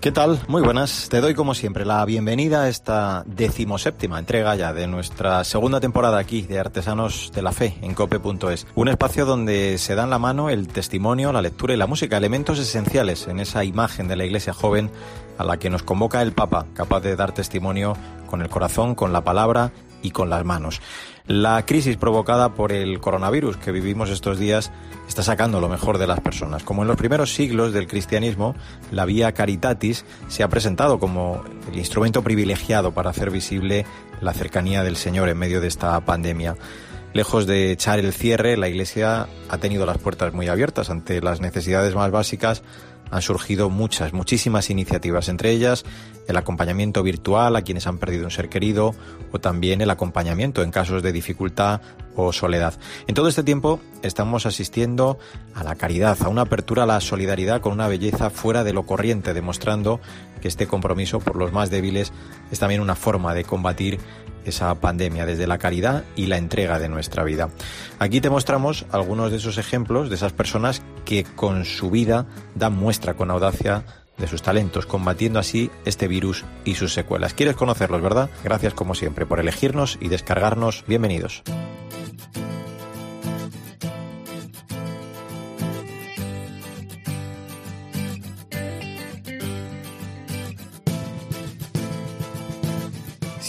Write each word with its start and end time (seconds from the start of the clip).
¿Qué 0.00 0.12
tal? 0.12 0.40
Muy 0.48 0.62
buenas. 0.62 1.10
Te 1.10 1.20
doy 1.20 1.34
como 1.34 1.52
siempre 1.52 1.84
la 1.84 2.02
bienvenida 2.06 2.62
a 2.62 2.68
esta 2.70 3.22
decimoséptima 3.26 4.18
entrega 4.18 4.56
ya 4.56 4.72
de 4.72 4.86
nuestra 4.86 5.44
segunda 5.44 5.78
temporada 5.78 6.18
aquí 6.18 6.40
de 6.40 6.58
Artesanos 6.58 7.30
de 7.34 7.42
la 7.42 7.52
Fe 7.52 7.76
en 7.82 7.92
cope.es. 7.92 8.66
Un 8.74 8.88
espacio 8.88 9.26
donde 9.26 9.76
se 9.76 9.94
dan 9.94 10.08
la 10.08 10.18
mano 10.18 10.48
el 10.48 10.68
testimonio, 10.68 11.34
la 11.34 11.42
lectura 11.42 11.74
y 11.74 11.76
la 11.76 11.86
música, 11.86 12.16
elementos 12.16 12.58
esenciales 12.58 13.28
en 13.28 13.40
esa 13.40 13.62
imagen 13.62 14.08
de 14.08 14.16
la 14.16 14.24
iglesia 14.24 14.54
joven 14.54 14.90
a 15.36 15.44
la 15.44 15.58
que 15.58 15.68
nos 15.68 15.82
convoca 15.82 16.22
el 16.22 16.32
Papa, 16.32 16.64
capaz 16.72 17.00
de 17.00 17.14
dar 17.14 17.32
testimonio 17.32 17.94
con 18.26 18.40
el 18.40 18.48
corazón, 18.48 18.94
con 18.94 19.12
la 19.12 19.22
palabra 19.22 19.70
y 20.02 20.10
con 20.10 20.30
las 20.30 20.44
manos. 20.44 20.80
La 21.26 21.64
crisis 21.64 21.96
provocada 21.96 22.54
por 22.54 22.72
el 22.72 23.00
coronavirus 23.00 23.56
que 23.56 23.72
vivimos 23.72 24.10
estos 24.10 24.38
días 24.38 24.72
está 25.06 25.22
sacando 25.22 25.60
lo 25.60 25.68
mejor 25.68 25.98
de 25.98 26.06
las 26.06 26.20
personas. 26.20 26.64
Como 26.64 26.82
en 26.82 26.88
los 26.88 26.96
primeros 26.96 27.34
siglos 27.34 27.72
del 27.72 27.86
cristianismo, 27.86 28.54
la 28.90 29.04
vía 29.04 29.32
caritatis 29.32 30.04
se 30.28 30.42
ha 30.42 30.48
presentado 30.48 30.98
como 30.98 31.44
el 31.70 31.78
instrumento 31.78 32.22
privilegiado 32.22 32.92
para 32.92 33.10
hacer 33.10 33.30
visible 33.30 33.86
la 34.20 34.32
cercanía 34.32 34.82
del 34.82 34.96
Señor 34.96 35.28
en 35.28 35.38
medio 35.38 35.60
de 35.60 35.68
esta 35.68 36.00
pandemia. 36.00 36.56
Lejos 37.12 37.46
de 37.46 37.72
echar 37.72 37.98
el 37.98 38.12
cierre, 38.12 38.56
la 38.56 38.68
Iglesia 38.68 39.26
ha 39.48 39.58
tenido 39.58 39.84
las 39.84 39.98
puertas 39.98 40.32
muy 40.32 40.46
abiertas 40.46 40.90
ante 40.90 41.20
las 41.20 41.40
necesidades 41.40 41.94
más 41.96 42.12
básicas 42.12 42.62
han 43.10 43.22
surgido 43.22 43.70
muchas, 43.70 44.12
muchísimas 44.12 44.70
iniciativas, 44.70 45.28
entre 45.28 45.50
ellas 45.50 45.84
el 46.28 46.36
acompañamiento 46.36 47.02
virtual 47.02 47.56
a 47.56 47.62
quienes 47.62 47.86
han 47.86 47.98
perdido 47.98 48.24
un 48.24 48.30
ser 48.30 48.48
querido 48.48 48.94
o 49.32 49.38
también 49.40 49.80
el 49.80 49.90
acompañamiento 49.90 50.62
en 50.62 50.70
casos 50.70 51.02
de 51.02 51.12
dificultad 51.12 51.80
o 52.14 52.32
soledad. 52.32 52.74
En 53.06 53.14
todo 53.14 53.28
este 53.28 53.42
tiempo 53.42 53.80
estamos 54.02 54.46
asistiendo 54.46 55.18
a 55.54 55.64
la 55.64 55.74
caridad, 55.74 56.16
a 56.22 56.28
una 56.28 56.42
apertura 56.42 56.84
a 56.84 56.86
la 56.86 57.00
solidaridad 57.00 57.60
con 57.60 57.72
una 57.72 57.88
belleza 57.88 58.30
fuera 58.30 58.64
de 58.64 58.72
lo 58.72 58.84
corriente, 58.84 59.34
demostrando 59.34 60.00
que 60.40 60.48
este 60.48 60.66
compromiso 60.66 61.20
por 61.20 61.36
los 61.36 61.52
más 61.52 61.70
débiles 61.70 62.12
es 62.50 62.58
también 62.58 62.80
una 62.80 62.94
forma 62.94 63.34
de 63.34 63.44
combatir 63.44 63.98
esa 64.44 64.74
pandemia, 64.76 65.26
desde 65.26 65.46
la 65.46 65.58
caridad 65.58 66.04
y 66.16 66.26
la 66.26 66.36
entrega 66.36 66.78
de 66.78 66.88
nuestra 66.88 67.24
vida. 67.24 67.50
Aquí 67.98 68.20
te 68.20 68.30
mostramos 68.30 68.86
algunos 68.90 69.30
de 69.30 69.38
esos 69.38 69.58
ejemplos 69.58 70.08
de 70.08 70.16
esas 70.16 70.32
personas 70.32 70.82
que 71.04 71.24
con 71.24 71.64
su 71.64 71.90
vida 71.90 72.26
dan 72.54 72.74
muestra 72.74 73.14
con 73.14 73.30
audacia 73.30 73.84
de 74.18 74.28
sus 74.28 74.42
talentos, 74.42 74.86
combatiendo 74.86 75.38
así 75.38 75.70
este 75.84 76.06
virus 76.06 76.44
y 76.64 76.74
sus 76.74 76.92
secuelas. 76.92 77.34
¿Quieres 77.34 77.56
conocerlos, 77.56 78.02
verdad? 78.02 78.30
Gracias 78.44 78.74
como 78.74 78.94
siempre 78.94 79.26
por 79.26 79.40
elegirnos 79.40 79.98
y 80.00 80.08
descargarnos. 80.08 80.84
Bienvenidos. 80.86 81.42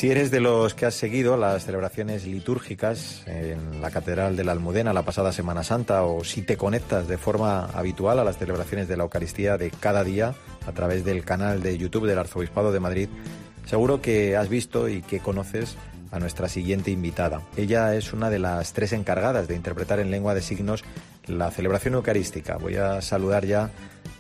Si 0.02 0.10
eres 0.10 0.32
de 0.32 0.40
los 0.40 0.74
que 0.74 0.88
has 0.88 0.96
seguido 0.96 1.38
las 1.38 1.64
celebraciones 1.64 2.26
litúrgicas 2.26 3.22
en 3.28 3.84
la 3.84 3.92
Catedral 3.92 4.36
de 4.36 4.44
la 4.44 4.52
Almudena 4.52 4.94
la 4.94 5.06
pasada 5.06 5.32
Semana 5.32 5.62
Santa 5.64 6.06
o 6.06 6.24
si 6.24 6.42
te 6.42 6.58
conectas 6.58 7.08
de 7.08 7.20
forma 7.20 7.66
habitual 7.66 8.18
a 8.18 8.24
las 8.24 8.40
celebraciones 8.40 8.88
de 8.88 8.98
la 8.98 9.04
Eucaristía 9.04 9.60
de 9.60 9.70
cada 9.70 10.04
día 10.04 10.34
a 10.66 10.72
través 10.72 11.06
del 11.06 11.24
canal 11.24 11.62
de 11.62 11.78
YouTube 11.78 12.08
del 12.08 12.18
Arzobispado 12.18 12.72
de 12.72 12.80
Madrid, 12.80 13.10
seguro 13.68 14.02
que 14.02 14.36
has 14.36 14.50
visto 14.50 14.90
y 14.90 15.04
que 15.04 15.20
conoces 15.20 15.76
a 16.10 16.18
nuestra 16.18 16.50
siguiente 16.50 16.90
invitada. 16.90 17.44
Ella 17.56 17.94
es 17.94 18.12
una 18.12 18.32
de 18.32 18.40
las 18.40 18.74
tres 18.74 18.94
encargadas 18.94 19.48
de 19.48 19.56
interpretar 19.56 20.00
en 20.00 20.10
lengua 20.10 20.34
de 20.34 20.42
signos 20.42 20.84
la 21.28 21.52
celebración 21.52 21.94
eucarística. 21.94 22.58
Voy 22.58 22.76
a 22.76 23.04
saludar 23.04 23.46
ya 23.46 23.70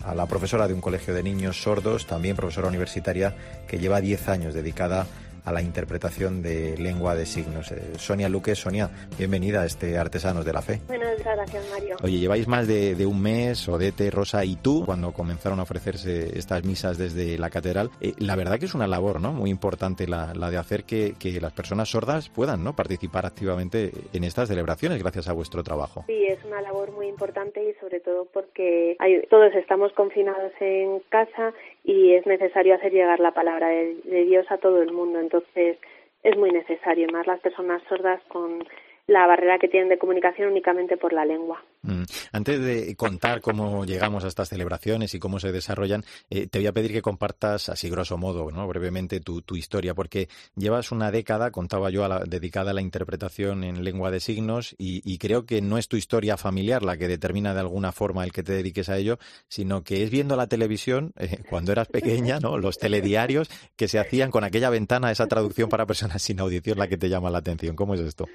a 0.05 0.13
la 0.13 0.27
profesora 0.27 0.67
de 0.67 0.75
un 0.75 0.81
colegio 0.81 1.15
de 1.15 1.23
niños 1.23 1.59
sordos, 1.59 2.05
también 2.05 2.35
profesora 2.35 2.67
universitaria, 2.67 3.35
que 3.67 3.79
lleva 3.79 3.99
10 3.99 4.27
años 4.29 4.53
dedicada 4.53 5.01
a 5.01 5.30
la 5.49 5.61
interpretación 5.61 6.41
de 6.41 6.77
lengua 6.77 7.15
de 7.15 7.25
signos. 7.25 7.71
Eh, 7.71 7.97
Sonia 7.97 8.29
Luque, 8.29 8.55
Sonia, 8.55 8.89
bienvenida 9.17 9.61
a 9.61 9.65
este 9.65 9.97
Artesanos 9.97 10.45
de 10.45 10.53
la 10.53 10.61
Fe. 10.61 10.79
Buenas 10.87 11.17
gracias, 11.23 11.69
Mario. 11.71 11.97
Oye, 12.03 12.19
lleváis 12.19 12.47
más 12.47 12.67
de, 12.67 13.05
un 13.05 13.21
mes, 13.21 13.67
Odete, 13.67 14.11
Rosa 14.11 14.45
y 14.45 14.55
tú, 14.55 14.83
cuando 14.85 15.11
comenzaron 15.11 15.59
a 15.59 15.63
ofrecerse 15.63 16.37
estas 16.37 16.63
misas 16.63 16.97
desde 16.97 17.37
la 17.37 17.49
catedral. 17.49 17.89
Eh, 17.99 18.13
la 18.17 18.35
verdad 18.35 18.59
que 18.59 18.65
es 18.65 18.73
una 18.73 18.87
labor 18.87 19.19
¿no? 19.19 19.33
muy 19.33 19.49
importante 19.49 20.07
la, 20.07 20.33
de 20.33 20.57
hacer 20.57 20.83
que, 20.83 21.15
las 21.41 21.53
personas 21.53 21.89
sordas 21.89 22.29
puedan 22.29 22.63
¿no? 22.63 22.75
participar 22.75 23.25
activamente 23.25 23.91
en 24.13 24.23
estas 24.23 24.49
celebraciones 24.49 25.01
gracias 25.01 25.27
a 25.27 25.33
vuestro 25.33 25.63
trabajo. 25.63 26.03
Sí, 26.07 26.25
es 26.27 26.43
una 26.45 26.61
labor 26.61 26.91
muy 26.91 27.07
importante 27.07 27.63
y 27.63 27.73
sobre 27.79 27.99
todo 27.99 28.25
porque 28.25 28.97
todos 29.29 29.53
estamos 29.55 29.91
confinados 29.93 30.51
en 30.59 30.99
casa 31.09 31.53
y 31.83 32.13
es 32.13 32.25
necesario 32.25 32.75
hacer 32.75 32.91
llegar 32.91 33.19
la 33.19 33.31
palabra 33.31 33.69
de, 33.69 34.25
Dios 34.25 34.45
a 34.49 34.57
todo 34.57 34.81
el 34.81 34.91
mundo. 34.91 35.19
Entonces 35.19 35.77
es 36.23 36.37
muy 36.37 36.51
necesario, 36.51 37.07
más 37.11 37.27
las 37.27 37.39
personas 37.39 37.81
sordas 37.89 38.21
con 38.27 38.63
la 39.07 39.25
barrera 39.27 39.59
que 39.59 39.67
tienen 39.67 39.89
de 39.89 39.97
comunicación 39.97 40.51
únicamente 40.51 40.97
por 40.97 41.13
la 41.13 41.25
lengua. 41.25 41.61
Mm. 41.83 42.03
Antes 42.31 42.61
de 42.61 42.95
contar 42.95 43.41
cómo 43.41 43.85
llegamos 43.85 44.23
a 44.23 44.27
estas 44.27 44.49
celebraciones 44.49 45.15
y 45.15 45.19
cómo 45.19 45.39
se 45.39 45.51
desarrollan, 45.51 46.05
eh, 46.29 46.47
te 46.47 46.59
voy 46.59 46.67
a 46.67 46.73
pedir 46.73 46.91
que 46.91 47.01
compartas, 47.01 47.69
así 47.69 47.89
grosso 47.89 48.17
modo, 48.17 48.51
¿no? 48.51 48.67
brevemente, 48.67 49.19
tu, 49.19 49.41
historia, 49.55 49.93
porque 49.95 50.29
llevas 50.55 50.91
una 50.91 51.11
década, 51.11 51.51
contaba 51.51 51.89
yo, 51.89 52.07
dedicada 52.25 52.71
a 52.71 52.73
la 52.73 52.81
interpretación 52.81 53.63
en 53.63 53.83
lengua 53.83 54.11
de 54.11 54.19
signos 54.19 54.75
y, 54.77 55.17
creo 55.17 55.45
que 55.45 55.61
no 55.61 55.77
es 55.77 55.87
tu 55.87 55.97
historia 55.97 56.35
familiar 56.35 56.81
la 56.83 56.97
que 56.97 57.07
determina 57.07 57.53
de 57.53 57.59
alguna 57.59 57.91
forma 57.91 58.23
el 58.23 58.31
que 58.31 58.41
te 58.43 58.53
dediques 58.53 58.89
a 58.89 58.97
ello, 58.97 59.19
sino 59.47 59.83
que 59.83 60.03
es 60.03 60.09
viendo 60.09 60.35
la 60.35 60.47
televisión, 60.47 61.13
eh, 61.17 61.43
cuando 61.49 61.71
eras 61.71 61.87
pequeña, 61.87 62.39
¿no? 62.39 62.57
los 62.57 62.79
telediarios 62.79 63.49
que 63.75 63.87
se 63.87 63.99
hacían 63.99 64.31
con 64.31 64.43
aquella 64.43 64.69
ventana, 64.69 65.11
esa 65.11 65.27
traducción 65.27 65.69
para 65.69 65.85
personas 65.85 66.21
sin 66.21 66.39
audición, 66.39 66.77
la 66.79 66.87
que 66.87 66.97
te 66.97 67.09
llama 67.09 67.29
la 67.29 67.39
atención. 67.39 67.75
¿Cómo 67.75 67.93
es 67.93 68.01
esto? 68.01 68.27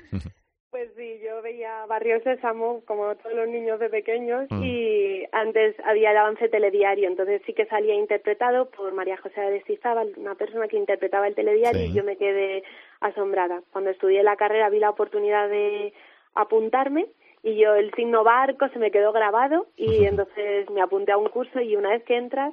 Barrio 1.87 2.21
Sésamo, 2.23 2.83
como 2.87 3.15
todos 3.17 3.35
los 3.35 3.49
niños 3.49 3.81
de 3.81 3.89
pequeños, 3.89 4.47
mm. 4.51 4.63
y 4.63 5.25
antes 5.33 5.77
había 5.85 6.11
el 6.11 6.17
avance 6.17 6.49
telediario, 6.49 7.09
entonces 7.09 7.43
sí 7.47 7.53
que 7.53 7.67
salía 7.67 7.95
interpretado 7.95 8.71
por 8.71 8.93
María 8.93 9.17
José 9.17 9.41
de 9.41 9.63
Sizábal, 9.63 10.13
una 10.17 10.35
persona 10.35 10.69
que 10.69 10.77
interpretaba 10.77 11.29
el 11.29 11.35
telediario, 11.35 11.85
y 11.85 11.93
yo 11.93 12.05
me 12.05 12.17
quedé 12.17 12.63
asombrada. 13.01 13.63
Cuando 13.73 13.91
estudié 13.91 14.23
la 14.23 14.37
carrera 14.37 14.71
vi 14.71 14.79
la 14.79 14.91
oportunidad 14.91 15.49
de 15.49 15.93
apuntarme 16.35 17.07
y 17.43 17.57
yo 17.57 17.75
el 17.75 17.93
signo 17.95 18.25
barco 18.25 18.69
se 18.69 18.79
me 18.79 18.91
quedó 18.91 19.13
grabado 19.13 19.67
y 19.77 20.05
entonces 20.07 20.69
me 20.71 20.83
apunté 20.83 21.13
a 21.13 21.17
un 21.17 21.29
curso 21.29 21.61
y 21.61 21.77
una 21.77 21.91
vez 21.91 22.05
que 22.05 22.17
entras 22.17 22.53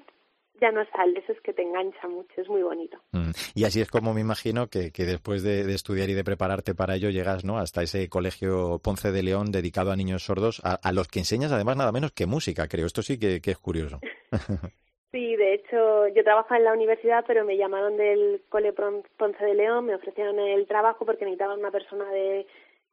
ya 0.61 0.71
no 0.71 0.85
sales, 0.95 1.27
es 1.29 1.39
que 1.41 1.53
te 1.53 1.63
engancha 1.63 2.07
mucho, 2.07 2.33
es 2.37 2.47
muy 2.47 2.61
bonito. 2.61 2.97
Mm. 3.11 3.31
Y 3.55 3.65
así 3.65 3.81
es 3.81 3.89
como 3.89 4.13
me 4.13 4.21
imagino 4.21 4.67
que, 4.67 4.91
después 4.91 5.43
de, 5.43 5.61
estudiar 5.73 6.09
y 6.09 6.13
de 6.13 6.23
prepararte 6.23 6.75
para 6.75 6.95
ello 6.95 7.09
llegas 7.09 7.43
¿no? 7.43 7.57
hasta 7.57 7.81
ese 7.81 8.07
colegio 8.09 8.79
Ponce 8.83 9.11
de 9.11 9.23
León 9.23 9.51
dedicado 9.51 9.91
a 9.91 9.95
niños 9.95 10.23
sordos, 10.23 10.61
a, 10.63 10.91
los 10.91 11.07
que 11.07 11.19
enseñas 11.19 11.51
además 11.51 11.77
nada 11.77 11.91
menos 11.91 12.11
que 12.11 12.25
música, 12.25 12.67
creo. 12.67 12.85
Esto 12.85 13.01
sí 13.01 13.19
que, 13.19 13.41
es 13.43 13.57
curioso. 13.57 13.99
Sí, 15.11 15.35
de 15.35 15.53
hecho, 15.53 16.07
yo 16.07 16.23
trabajo 16.23 16.55
en 16.55 16.63
la 16.63 16.73
universidad, 16.73 17.23
pero 17.27 17.45
me 17.45 17.55
llamaron 17.55 17.97
del 17.97 18.41
Cole 18.49 18.73
Ponce 18.73 19.45
de 19.45 19.53
León, 19.53 19.85
me 19.85 19.93
ofrecieron 19.93 20.39
el 20.39 20.65
trabajo 20.65 21.05
porque 21.05 21.23
necesitaban 21.23 21.59
una 21.59 21.69
persona 21.69 22.09
de 22.09 22.47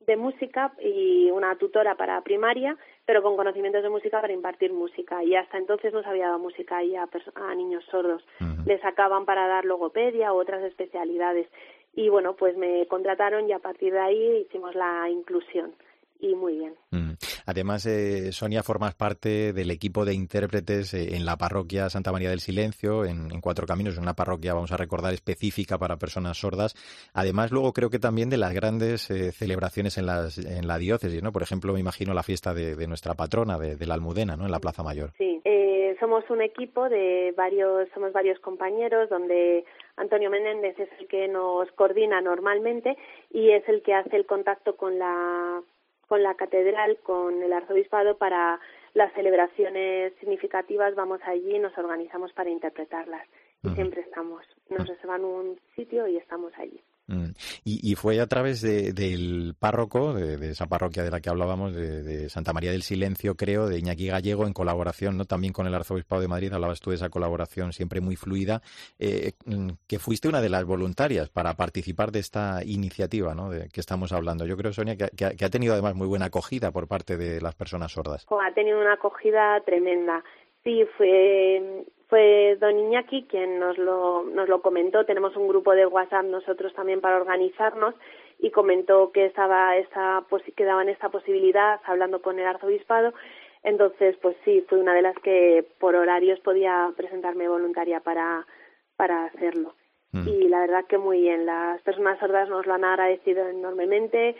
de 0.07 0.17
música 0.17 0.73
y 0.83 1.31
una 1.31 1.57
tutora 1.57 1.95
para 1.95 2.23
primaria, 2.23 2.77
pero 3.11 3.25
con 3.25 3.37
conocimientos 3.37 3.83
de 3.83 3.91
música 3.91 4.21
para 4.21 4.33
impartir 4.33 4.73
música. 4.73 5.25
Y 5.25 5.35
hasta 5.35 5.59
entonces 5.59 5.93
no 5.93 6.01
se 6.01 6.09
había 6.09 6.27
dado 6.27 6.39
música 6.39 6.77
ahí 6.77 6.95
a, 6.95 7.09
a 7.35 7.55
niños 7.57 7.85
sordos. 7.91 8.25
Les 8.67 8.81
sacaban 8.83 9.25
para 9.25 9.49
dar 9.49 9.65
logopedia 9.65 10.33
u 10.33 10.37
otras 10.37 10.63
especialidades. 10.63 11.49
Y 11.93 12.09
bueno, 12.09 12.37
pues 12.37 12.57
me 12.57 12.87
contrataron 12.87 13.49
y 13.49 13.53
a 13.53 13.59
partir 13.59 13.95
de 13.95 13.99
ahí 13.99 14.47
hicimos 14.47 14.77
la 14.77 15.11
inclusión 15.11 15.73
y 16.21 16.37
muy 16.37 16.59
bien. 16.59 16.75
Mm. 16.93 17.15
Además, 17.51 17.85
eh, 17.85 18.31
Sonia, 18.31 18.63
formas 18.63 18.95
parte 18.95 19.53
del 19.53 19.73
equipo 19.73 20.05
de 20.05 20.15
intérpretes 20.15 20.95
eh, 20.95 21.17
en 21.17 21.25
la 21.25 21.37
parroquia 21.37 21.91
Santa 21.91 22.13
María 22.13 22.31
del 22.31 22.39
Silencio, 22.39 23.05
en, 23.05 23.29
Cuatro 23.41 23.67
Caminos, 23.67 23.99
una 23.99 24.15
parroquia, 24.15 24.55
vamos 24.55 24.71
a 24.71 24.77
recordar, 24.77 25.13
específica 25.13 25.77
para 25.77 25.97
personas 25.97 26.39
sordas. 26.39 26.77
Además, 27.13 27.51
luego 27.51 27.73
creo 27.73 27.91
que 27.91 27.99
también 27.99 28.31
de 28.31 28.37
las 28.37 28.55
grandes 28.55 29.11
eh, 29.11 29.33
celebraciones 29.33 29.99
en, 29.99 30.07
las, 30.07 30.39
en 30.39 30.69
la 30.69 30.79
diócesis, 30.79 31.25
¿no? 31.25 31.33
Por 31.33 31.43
ejemplo, 31.43 31.73
me 31.73 31.81
imagino 31.81 32.15
la 32.15 32.23
fiesta 32.23 32.55
de, 32.55 32.87
nuestra 32.87 33.15
patrona, 33.15 33.59
de, 33.59 33.85
la 33.85 33.95
Almudena, 33.95 34.37
¿no? 34.37 34.45
En 34.45 34.53
la 34.53 34.61
Plaza 34.61 34.85
Mayor. 34.85 35.11
Sí, 35.19 35.43
somos 35.99 36.23
un 36.31 36.41
equipo 36.43 36.89
de 36.89 37.35
varios, 37.37 37.89
somos 37.95 38.13
varios 38.13 38.39
compañeros 38.39 39.11
donde 39.11 39.65
Antonio 39.97 40.31
Menéndez 40.31 40.79
es 40.79 40.89
el 41.01 41.09
que 41.09 41.27
nos 41.27 41.71
coordina 41.73 42.21
normalmente 42.21 42.97
y 43.31 43.51
es 43.51 43.69
el 43.69 43.83
que 43.83 43.95
hace 43.95 44.17
el 44.17 44.27
contacto 44.27 44.77
con 44.77 44.99
la 44.99 45.63
con 46.11 46.25
la 46.25 46.35
catedral, 46.35 46.99
con 47.05 47.41
el 47.41 47.53
arzobispado 47.53 48.17
para 48.17 48.59
las 48.95 49.13
celebraciones 49.13 50.13
significativas, 50.19 50.97
vamos 50.97 51.21
allí 51.25 51.55
y 51.55 51.59
nos 51.61 51.79
organizamos 51.79 52.33
para 52.33 52.51
interpretarlas. 52.51 53.25
Y 53.63 53.69
siempre 53.77 54.01
estamos, 54.01 54.45
nos 54.71 54.89
reservan 54.89 55.25
un 55.25 55.61
sitio 55.77 56.09
y 56.09 56.17
estamos 56.17 56.53
allí. 56.59 56.83
Mm. 57.11 57.33
Y, 57.65 57.95
fue 57.97 58.21
a 58.21 58.27
través 58.27 58.63
del 58.63 59.55
párroco, 59.59 60.15
de, 60.15 60.51
esa 60.51 60.67
parroquia 60.67 61.03
de 61.03 61.11
la 61.11 61.21
que 61.21 61.29
hablábamos, 61.29 61.75
de, 61.75 62.29
Santa 62.29 62.53
María 62.53 62.71
del 62.71 62.83
Silencio, 62.83 63.35
creo, 63.35 63.67
de 63.67 63.79
Iñaki 63.79 64.07
Gallego, 64.07 64.47
en 64.47 64.53
colaboración 64.53 65.17
no 65.17 65.25
también 65.25 65.53
con 65.53 65.67
el 65.67 65.75
Arzobispado 65.75 66.23
de 66.23 66.29
Madrid, 66.29 66.53
hablabas 66.53 66.81
tú 66.81 66.91
de 66.91 66.97
esa 66.97 67.09
colaboración 67.09 67.73
siempre 67.73 68.01
muy 68.01 68.15
fluida, 68.15 68.63
eh, 68.99 69.33
mm, 69.45 69.71
que 69.89 69.99
fuiste 69.99 70.29
una 70.29 70.41
de 70.41 70.51
las 70.51 70.65
voluntarias 70.65 71.29
para 71.29 71.55
participar 71.55 72.13
de 72.13 72.21
esta 72.21 72.63
iniciativa 72.65 73.35
¿no? 73.35 73.51
de 73.51 73.69
que 73.69 73.81
estamos 73.81 74.13
hablando. 74.13 74.47
Yo 74.47 74.57
creo, 74.57 74.73
Sonia, 74.73 74.97
que, 74.97 75.45
ha 75.45 75.51
tenido 75.51 75.73
además 75.73 75.97
muy 75.97 76.07
buena 76.07 76.27
acogida 76.27 76.71
por 76.71 76.87
parte 76.87 77.17
de 77.17 77.41
las 77.41 77.57
personas 77.57 77.91
sordas. 77.91 78.27
Ha 78.31 78.55
tenido 78.55 78.81
una 78.81 78.95
acogida 78.95 79.61
tremenda. 79.65 80.23
Sí, 80.63 80.85
fue 80.97 81.87
fue 82.11 82.57
don 82.61 82.77
Iñaki 82.77 83.27
quien 83.29 83.61
nos 83.61 83.79
lo, 83.79 84.25
nos 84.25 84.49
lo 84.49 84.61
comentó. 84.61 85.07
Tenemos 85.07 85.37
un 85.37 85.49
grupo 85.49 85.73
de 85.73 85.87
WhatsApp 85.87 86.25
nosotros 86.25 86.75
también 86.75 87.01
para 87.01 87.17
organizarnos 87.17 87.95
y 88.41 88.51
comentó 88.51 89.13
que 89.13 89.27
estaba 89.27 89.77
esa, 89.77 90.25
que 90.57 90.65
daban 90.65 90.89
esta 90.89 91.09
posibilidad 91.09 91.81
hablando 91.85 92.21
con 92.21 92.39
el 92.39 92.47
arzobispado. 92.47 93.15
Entonces, 93.63 94.17
pues 94.21 94.37
sí, 94.45 94.65
fue 94.69 94.79
una 94.79 94.93
de 94.93 95.03
las 95.03 95.17
que 95.19 95.65
por 95.79 95.95
horarios 95.95 96.41
podía 96.41 96.93
presentarme 96.97 97.49
voluntaria 97.49 98.01
para, 98.01 98.45
para 98.97 99.27
hacerlo. 99.27 99.75
Mm. 100.13 100.29
Y 100.29 100.49
la 100.49 100.61
verdad 100.61 100.85
que 100.87 100.99
muy 100.99 101.21
bien. 101.21 101.47
Las 101.47 101.81
personas 101.83 102.19
sordas 102.19 102.49
nos 102.49 102.67
lo 102.67 102.75
han 102.75 102.85
agradecido 102.85 103.47
enormemente. 103.47 104.35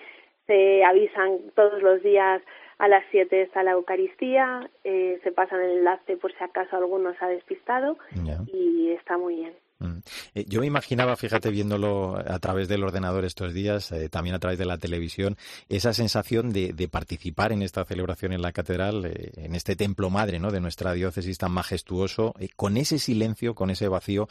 Se 0.47 0.85
avisan 0.85 1.39
todos 1.55 1.81
los 1.83 2.03
días 2.03 2.43
a 2.81 2.89
las 2.89 3.05
7 3.11 3.43
está 3.43 3.63
la 3.63 3.73
Eucaristía, 3.73 4.71
eh, 4.85 5.21
se 5.23 5.33
pasan 5.33 5.61
el 5.61 5.79
enlace 5.79 6.17
por 6.17 6.33
si 6.33 6.43
acaso 6.43 6.77
alguno 6.77 7.13
se 7.13 7.25
ha 7.25 7.29
despistado 7.29 7.99
y 8.47 8.91
está 8.93 9.19
muy 9.19 9.37
bien. 9.37 9.53
Mm. 9.81 9.99
Eh, 10.35 10.45
yo 10.49 10.61
me 10.61 10.67
imaginaba, 10.67 11.15
fíjate, 11.17 11.51
viéndolo 11.51 12.17
a 12.17 12.39
través 12.39 12.69
del 12.69 12.83
ordenador 12.83 13.27
estos 13.27 13.53
días, 13.53 13.93
eh, 13.93 14.09
también 14.09 14.35
a 14.35 14.39
través 14.39 14.59
de 14.59 14.65
la 14.65 14.79
televisión, 14.79 15.37
esa 15.69 15.93
sensación 15.93 16.53
de, 16.53 16.89
participar 16.91 17.53
en 17.53 17.63
esta 17.63 17.85
celebración 17.85 18.33
en 18.33 18.41
la 18.41 18.53
catedral, 18.53 19.13
en 19.37 19.55
este 19.55 19.77
templo 19.77 20.09
madre 20.09 20.39
¿no? 20.39 20.51
de 20.51 20.61
nuestra 20.61 20.95
diócesis 20.95 21.37
tan 21.37 21.53
majestuoso, 21.53 22.35
con 22.57 22.79
ese 22.79 22.99
silencio, 22.99 23.55
con 23.55 23.69
ese 23.69 23.89
vacío. 23.89 24.27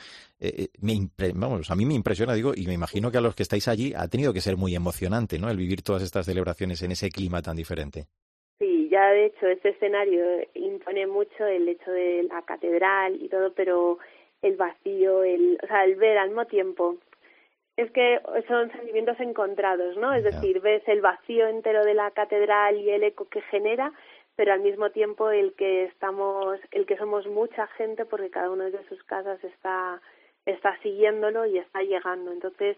me 0.82 1.10
vamos, 1.36 1.70
a 1.70 1.76
mí 1.76 1.86
me 1.86 1.94
impresiona, 1.94 2.34
digo, 2.34 2.54
y 2.56 2.66
me 2.66 2.74
imagino 2.74 3.12
que 3.12 3.20
a 3.20 3.22
los 3.22 3.36
que 3.36 3.44
estáis 3.44 3.68
allí 3.68 3.94
ha 3.96 4.08
tenido 4.08 4.34
que 4.34 4.42
ser 4.42 4.58
muy 4.58 4.76
emocionante 4.76 5.38
¿no? 5.38 5.50
el 5.50 5.58
vivir 5.58 5.84
todas 5.84 6.02
estas 6.02 6.26
celebraciones 6.26 6.82
en 6.82 6.92
ese 6.92 7.10
clima 7.10 7.44
tan 7.44 7.56
diferente 7.56 8.08
ya 9.00 9.12
de 9.12 9.26
hecho 9.26 9.48
este 9.48 9.70
escenario 9.70 10.24
impone 10.54 11.08
mucho 11.08 11.46
el 11.46 11.68
hecho 11.68 11.92
de 11.92 12.24
la 12.24 12.42
catedral 12.42 13.22
y 13.22 13.30
todo, 13.30 13.54
pero 13.54 13.98
el 14.42 14.56
vacío, 14.56 15.24
el, 15.24 15.58
o 15.64 15.68
sea, 15.68 15.86
el 15.86 15.96
ver 15.96 16.18
al 16.18 16.30
mismo 16.30 16.46
tiempo 16.46 16.98
es 17.78 17.90
que 17.92 18.20
son 18.48 18.72
sentimientos 18.72 19.20
encontrados, 19.20 19.96
¿no? 19.98 20.14
Es 20.14 20.24
decir, 20.24 20.60
ves 20.60 20.84
el 20.88 21.02
vacío 21.02 21.48
entero 21.48 21.86
de 21.86 21.94
la 21.94 22.12
catedral 22.12 22.76
y 22.78 22.90
el 22.90 23.04
eco 23.04 23.30
que 23.30 23.42
genera, 23.44 23.94
pero 24.36 24.52
al 24.52 24.60
mismo 24.60 24.90
tiempo 24.90 25.30
el 25.30 25.54
que 25.54 25.86
estamos, 25.86 26.60
el 26.72 26.86
que 26.86 26.98
somos 26.98 27.26
mucha 27.28 27.68
gente 27.68 28.06
porque 28.06 28.30
cada 28.30 28.52
uno 28.52 28.66
de 28.66 28.84
sus 28.90 29.02
casas 29.04 29.42
está 29.44 30.02
está 30.46 30.78
siguiéndolo 30.82 31.46
y 31.46 31.58
está 31.58 31.82
llegando. 31.82 32.32
Entonces, 32.32 32.78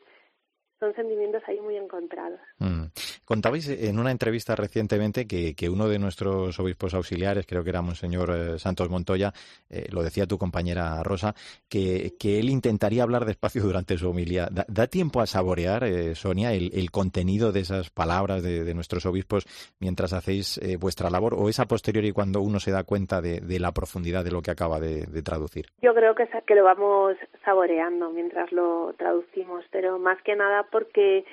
son 0.80 0.94
sentimientos 0.96 1.44
ahí 1.48 1.60
muy 1.62 1.78
encontrados. 1.78 2.40
Mm. 2.60 2.86
Contabais 3.32 3.70
en 3.70 3.98
una 3.98 4.12
entrevista 4.12 4.58
recientemente 4.58 5.26
que, 5.26 5.70
uno 5.70 5.88
de 5.88 6.00
nuestros 6.00 6.60
obispos 6.60 6.94
auxiliares, 6.94 7.46
creo 7.48 7.64
que 7.64 7.70
era 7.70 7.82
Monseñor 7.82 8.30
eh, 8.30 8.60
Santos 8.60 8.90
Montoya, 8.90 9.32
eh, 9.70 9.88
lo 9.90 10.04
decía 10.04 10.28
tu 10.28 10.38
compañera 10.38 11.02
Rosa, 11.02 11.34
que, 11.70 12.12
él 12.22 12.50
intentaría 12.50 13.04
hablar 13.04 13.24
despacio 13.24 13.64
durante 13.64 13.98
su 13.98 14.10
homilía. 14.10 14.50
¿Da, 14.52 14.88
tiempo 14.88 15.22
a 15.22 15.28
saborear, 15.28 15.86
eh, 15.86 16.14
Sonia, 16.14 16.52
el, 16.52 16.92
contenido 16.92 17.54
de 17.54 17.62
esas 17.62 17.90
palabras 17.90 18.44
de, 18.44 18.74
nuestros 18.74 19.06
obispos 19.06 19.46
mientras 19.80 20.12
hacéis 20.12 20.60
vuestra 20.78 21.10
labor 21.10 21.34
o 21.34 21.48
es 21.48 21.62
a 21.62 21.68
posteriori 21.68 22.12
cuando 22.12 22.42
uno 22.42 22.60
se 22.60 22.72
da 22.72 22.84
cuenta 22.84 23.22
de, 23.22 23.60
la 23.62 23.72
profundidad 23.72 24.26
de 24.26 24.32
lo 24.32 24.42
que 24.42 24.52
acaba 24.52 24.82
de, 24.82 25.06
traducir? 25.22 25.68
Yo 25.82 25.94
creo 25.94 26.16
que, 26.16 26.28
que 26.46 26.56
lo 26.56 26.66
vamos 26.66 27.16
saboreando 27.46 28.10
mientras 28.10 28.52
lo 28.52 28.94
traducimos, 28.98 29.64
pero 29.72 30.00
más 30.00 30.22
que 30.24 30.36
nada 30.36 30.68
porque 30.70 31.24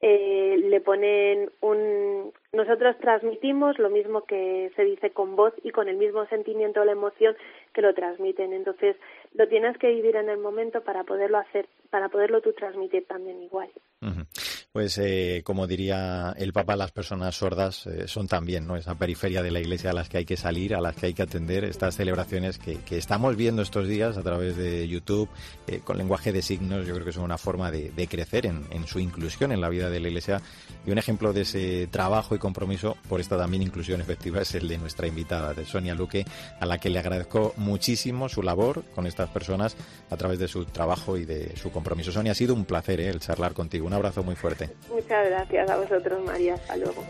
eh, 0.00 0.56
le 0.58 0.80
ponen 0.80 1.50
un 1.60 2.32
nosotros 2.56 2.96
transmitimos 2.98 3.78
lo 3.78 3.90
mismo 3.90 4.22
que 4.22 4.72
se 4.74 4.84
dice 4.84 5.10
con 5.10 5.36
voz 5.36 5.54
y 5.62 5.70
con 5.70 5.88
el 5.88 5.96
mismo 5.96 6.26
sentimiento 6.26 6.80
o 6.80 6.84
la 6.84 6.92
emoción 6.92 7.36
que 7.72 7.82
lo 7.82 7.94
transmiten 7.94 8.52
entonces 8.52 8.96
lo 9.34 9.46
tienes 9.48 9.76
que 9.78 9.88
vivir 9.88 10.16
en 10.16 10.28
el 10.28 10.38
momento 10.38 10.82
para 10.82 11.04
poderlo 11.04 11.38
hacer 11.38 11.68
para 11.90 12.08
poderlo 12.08 12.40
tú 12.40 12.52
transmitir 12.52 13.06
también 13.06 13.42
igual 13.42 13.70
pues 14.76 14.98
eh, 14.98 15.40
como 15.42 15.66
diría 15.66 16.34
el 16.36 16.52
Papa, 16.52 16.76
las 16.76 16.92
personas 16.92 17.34
sordas 17.34 17.86
eh, 17.86 18.06
son 18.08 18.28
también 18.28 18.66
¿no? 18.66 18.76
esa 18.76 18.94
periferia 18.94 19.42
de 19.42 19.50
la 19.50 19.58
Iglesia 19.58 19.88
a 19.88 19.94
las 19.94 20.10
que 20.10 20.18
hay 20.18 20.26
que 20.26 20.36
salir, 20.36 20.74
a 20.74 20.82
las 20.82 20.94
que 20.94 21.06
hay 21.06 21.14
que 21.14 21.22
atender, 21.22 21.64
estas 21.64 21.96
celebraciones 21.96 22.58
que, 22.58 22.78
estamos 22.90 23.36
viendo 23.36 23.62
estos 23.62 23.88
días 23.88 24.18
a 24.18 24.22
través 24.22 24.54
de 24.58 24.86
YouTube, 24.86 25.30
eh, 25.66 25.80
con 25.82 25.96
lenguaje 25.96 26.30
de 26.30 26.42
signos, 26.42 26.86
yo 26.86 26.92
creo 26.92 27.06
que 27.06 27.12
son 27.12 27.24
una 27.24 27.38
forma 27.38 27.70
de, 27.70 28.06
crecer 28.06 28.44
en, 28.44 28.86
su 28.86 29.00
inclusión 29.00 29.50
en 29.50 29.62
la 29.62 29.70
vida 29.70 29.88
de 29.88 29.98
la 29.98 30.08
Iglesia. 30.08 30.42
Y 30.84 30.90
un 30.90 30.98
ejemplo 30.98 31.32
de 31.32 31.40
ese 31.40 31.86
trabajo 31.86 32.34
y 32.34 32.38
compromiso 32.46 32.96
por 33.08 33.20
esta 33.20 33.36
también 33.36 33.62
inclusión 33.64 34.00
efectiva 34.00 34.40
es 34.40 34.54
el 34.54 34.68
de 34.68 34.78
nuestra 34.78 35.08
invitada, 35.08 35.52
de 35.52 35.64
Sonia 35.64 35.96
Luque, 35.96 36.24
a 36.60 36.64
la 36.64 36.78
que 36.78 36.90
le 36.90 37.00
agradezco 37.00 37.54
muchísimo 37.56 38.28
su 38.28 38.40
labor 38.40 38.84
con 38.94 39.04
estas 39.08 39.28
personas 39.30 39.76
a 40.10 40.16
través 40.16 40.38
de 40.38 40.46
su 40.46 40.64
trabajo 40.64 41.16
y 41.16 41.24
de 41.24 41.56
su 41.56 41.72
compromiso. 41.72 42.12
Sonia, 42.12 42.32
ha 42.32 42.34
sido 42.36 42.54
un 42.54 42.64
placer 42.64 43.00
el 43.00 43.18
charlar 43.18 43.52
contigo. 43.52 43.84
Un 43.84 43.94
abrazo 43.94 44.22
muy 44.22 44.36
fuerte. 44.36 44.70
Muchas 44.88 45.28
gracias 45.28 45.68
a 45.68 45.76
vosotros, 45.76 46.24
María. 46.24 46.54
Hasta 46.54 46.76
luego. 46.76 47.04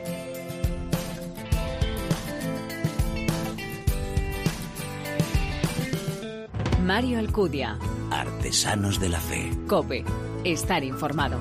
Mario 6.82 7.18
Alcudia. 7.18 7.78
Artesanos 8.10 8.98
de 9.00 9.10
la 9.10 9.20
Fe. 9.20 9.50
Cope. 9.68 10.02
Estar 10.44 10.82
informado. 10.82 11.38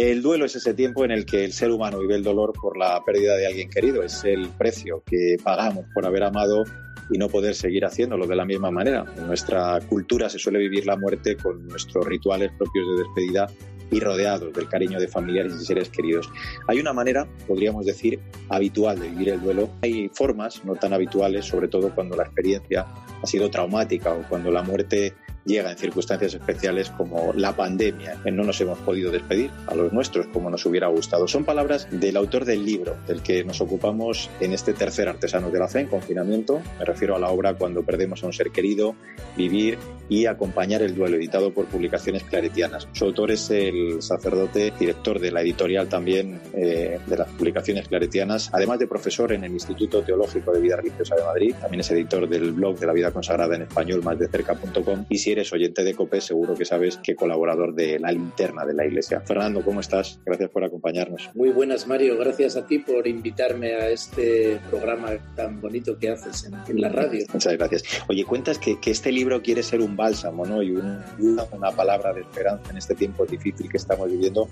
El 0.00 0.22
duelo 0.22 0.44
es 0.44 0.54
ese 0.54 0.74
tiempo 0.74 1.04
en 1.04 1.10
el 1.10 1.26
que 1.26 1.44
el 1.44 1.52
ser 1.52 1.72
humano 1.72 1.98
vive 1.98 2.14
el 2.14 2.22
dolor 2.22 2.52
por 2.52 2.76
la 2.76 3.02
pérdida 3.04 3.34
de 3.36 3.48
alguien 3.48 3.68
querido. 3.68 4.04
Es 4.04 4.22
el 4.22 4.48
precio 4.50 5.02
que 5.04 5.38
pagamos 5.42 5.86
por 5.92 6.06
haber 6.06 6.22
amado 6.22 6.62
y 7.10 7.18
no 7.18 7.28
poder 7.28 7.56
seguir 7.56 7.84
haciéndolo 7.84 8.28
de 8.28 8.36
la 8.36 8.44
misma 8.44 8.70
manera. 8.70 9.04
En 9.16 9.26
nuestra 9.26 9.80
cultura 9.88 10.30
se 10.30 10.38
suele 10.38 10.60
vivir 10.60 10.86
la 10.86 10.96
muerte 10.96 11.36
con 11.36 11.66
nuestros 11.66 12.06
rituales 12.06 12.52
propios 12.56 12.86
de 12.86 13.02
despedida 13.02 13.46
y 13.90 13.98
rodeados 13.98 14.52
del 14.52 14.68
cariño 14.68 15.00
de 15.00 15.08
familiares 15.08 15.54
y 15.60 15.64
seres 15.64 15.88
queridos. 15.88 16.30
Hay 16.68 16.78
una 16.78 16.92
manera, 16.92 17.26
podríamos 17.48 17.84
decir, 17.84 18.20
habitual 18.50 19.00
de 19.00 19.08
vivir 19.08 19.30
el 19.30 19.40
duelo. 19.40 19.68
Hay 19.82 20.08
formas 20.14 20.64
no 20.64 20.76
tan 20.76 20.92
habituales, 20.92 21.44
sobre 21.44 21.66
todo 21.66 21.92
cuando 21.92 22.16
la 22.16 22.22
experiencia 22.22 22.86
ha 23.20 23.26
sido 23.26 23.50
traumática 23.50 24.12
o 24.12 24.22
cuando 24.28 24.52
la 24.52 24.62
muerte 24.62 25.14
llega 25.48 25.70
en 25.72 25.78
circunstancias 25.78 26.34
especiales 26.34 26.90
como 26.90 27.32
la 27.34 27.56
pandemia, 27.56 28.20
no 28.30 28.44
nos 28.44 28.60
hemos 28.60 28.78
podido 28.80 29.10
despedir 29.10 29.50
a 29.66 29.74
los 29.74 29.92
nuestros 29.92 30.26
como 30.26 30.50
nos 30.50 30.64
hubiera 30.66 30.88
gustado. 30.88 31.26
Son 31.26 31.44
palabras 31.44 31.88
del 31.90 32.16
autor 32.16 32.44
del 32.44 32.64
libro 32.64 32.96
del 33.06 33.22
que 33.22 33.42
nos 33.42 33.60
ocupamos 33.60 34.28
en 34.40 34.52
este 34.52 34.74
tercer 34.74 35.08
Artesano 35.08 35.50
de 35.50 35.58
la 35.58 35.66
Fe 35.66 35.80
en 35.80 35.88
confinamiento. 35.88 36.60
Me 36.78 36.84
refiero 36.84 37.16
a 37.16 37.18
la 37.18 37.30
obra 37.30 37.54
Cuando 37.54 37.82
perdemos 37.82 38.22
a 38.22 38.26
un 38.26 38.32
ser 38.32 38.50
querido, 38.50 38.94
Vivir 39.36 39.78
y 40.08 40.26
Acompañar 40.26 40.82
el 40.82 40.94
duelo, 40.94 41.16
editado 41.16 41.52
por 41.52 41.66
Publicaciones 41.66 42.24
Claretianas. 42.24 42.88
Su 42.92 43.06
autor 43.06 43.30
es 43.30 43.50
el 43.50 44.02
sacerdote, 44.02 44.72
director 44.78 45.18
de 45.18 45.30
la 45.30 45.42
editorial 45.42 45.88
también 45.88 46.40
eh, 46.54 46.98
de 47.06 47.16
las 47.16 47.28
Publicaciones 47.28 47.88
Claretianas, 47.88 48.50
además 48.52 48.78
de 48.78 48.86
profesor 48.86 49.32
en 49.32 49.44
el 49.44 49.52
Instituto 49.52 50.02
Teológico 50.02 50.52
de 50.52 50.60
Vida 50.60 50.76
Religiosa 50.76 51.14
de 51.16 51.24
Madrid. 51.24 51.54
También 51.60 51.80
es 51.80 51.90
editor 51.90 52.28
del 52.28 52.52
blog 52.52 52.78
de 52.78 52.86
la 52.86 52.92
vida 52.92 53.10
consagrada 53.10 53.56
en 53.56 53.62
español, 53.62 54.02
más 54.02 54.18
de 54.18 54.28
cerca.com. 54.28 55.06
Y 55.08 55.18
si 55.18 55.32
eres 55.38 55.52
oyente 55.52 55.84
de 55.84 55.94
COPE, 55.94 56.20
seguro 56.20 56.54
que 56.54 56.64
sabes 56.64 56.98
que 56.98 57.14
colaborador 57.14 57.74
de 57.74 57.98
la 57.98 58.10
linterna 58.10 58.64
de 58.64 58.74
la 58.74 58.84
iglesia. 58.84 59.20
Fernando, 59.20 59.62
¿cómo 59.62 59.80
estás? 59.80 60.20
Gracias 60.24 60.50
por 60.50 60.64
acompañarnos. 60.64 61.30
Muy 61.34 61.50
buenas, 61.50 61.86
Mario. 61.86 62.18
Gracias 62.18 62.56
a 62.56 62.66
ti 62.66 62.78
por 62.78 63.06
invitarme 63.06 63.74
a 63.74 63.88
este 63.88 64.60
programa 64.68 65.10
tan 65.36 65.60
bonito 65.60 65.98
que 65.98 66.10
haces 66.10 66.50
en, 66.68 66.80
la 66.80 66.88
radio. 66.88 67.24
Muchas 67.32 67.56
gracias. 67.56 67.84
Oye, 68.08 68.24
cuentas 68.24 68.58
que, 68.58 68.78
este 68.88 69.12
libro 69.12 69.42
quiere 69.42 69.62
ser 69.62 69.80
un 69.80 69.96
bálsamo, 69.96 70.44
¿no? 70.46 70.62
Y 70.62 70.70
una 70.72 71.70
palabra 71.76 72.12
de 72.12 72.22
esperanza 72.22 72.70
en 72.70 72.78
este 72.78 72.94
tiempo 72.94 73.26
difícil 73.26 73.68
que 73.68 73.76
estamos 73.76 74.10
viviendo 74.10 74.48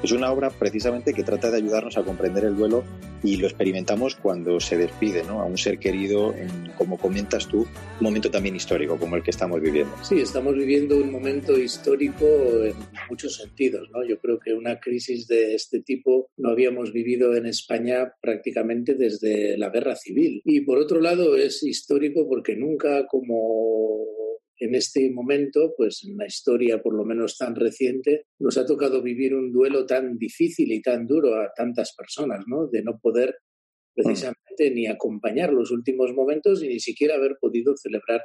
Es 0.00 0.12
una 0.12 0.30
obra 0.30 0.50
precisamente 0.50 1.12
que 1.12 1.24
trata 1.24 1.50
de 1.50 1.56
ayudarnos 1.56 1.98
a 1.98 2.04
comprender 2.04 2.44
el 2.44 2.54
duelo 2.54 2.84
y 3.24 3.36
lo 3.36 3.48
experimentamos 3.48 4.14
cuando 4.14 4.60
se 4.60 4.76
despide 4.76 5.24
¿no? 5.24 5.40
a 5.40 5.44
un 5.44 5.58
ser 5.58 5.80
querido, 5.80 6.32
en, 6.34 6.70
como 6.76 6.98
comentas 6.98 7.48
tú, 7.48 7.62
un 7.62 7.68
momento 8.00 8.30
también 8.30 8.54
histórico 8.54 8.96
como 8.96 9.16
el 9.16 9.24
que 9.24 9.30
estamos 9.30 9.60
viviendo. 9.60 9.92
Sí, 10.04 10.20
estamos 10.20 10.54
viviendo 10.54 10.96
un 10.96 11.10
momento 11.10 11.58
histórico 11.58 12.26
en 12.64 12.76
muchos 13.10 13.36
sentidos. 13.36 13.90
¿no? 13.92 14.06
Yo 14.06 14.20
creo 14.20 14.38
que 14.38 14.54
una 14.54 14.78
crisis 14.78 15.26
de 15.26 15.56
este 15.56 15.80
tipo 15.80 16.30
no 16.36 16.50
habíamos 16.50 16.92
vivido 16.92 17.34
en 17.34 17.46
España 17.46 18.12
prácticamente 18.20 18.94
desde 18.94 19.58
la 19.58 19.70
guerra 19.70 19.96
civil. 19.96 20.42
Y 20.44 20.60
por 20.60 20.78
otro 20.78 21.00
lado 21.00 21.36
es 21.36 21.64
histórico 21.64 22.28
porque 22.28 22.54
nunca 22.54 23.04
como 23.08 24.06
en 24.58 24.74
este 24.74 25.10
momento, 25.10 25.74
pues 25.76 26.04
en 26.04 26.16
la 26.16 26.26
historia 26.26 26.82
por 26.82 26.94
lo 26.94 27.04
menos 27.04 27.36
tan 27.36 27.54
reciente, 27.54 28.26
nos 28.38 28.58
ha 28.58 28.66
tocado 28.66 29.02
vivir 29.02 29.34
un 29.34 29.52
duelo 29.52 29.86
tan 29.86 30.18
difícil 30.18 30.72
y 30.72 30.82
tan 30.82 31.06
duro 31.06 31.40
a 31.40 31.52
tantas 31.54 31.94
personas, 31.96 32.44
¿no? 32.46 32.68
De 32.68 32.82
no 32.82 32.98
poder 33.00 33.36
precisamente 33.94 34.70
ni 34.72 34.86
acompañar 34.86 35.52
los 35.52 35.70
últimos 35.70 36.12
momentos 36.12 36.62
y 36.62 36.68
ni 36.68 36.80
siquiera 36.80 37.16
haber 37.16 37.36
podido 37.40 37.76
celebrar 37.76 38.22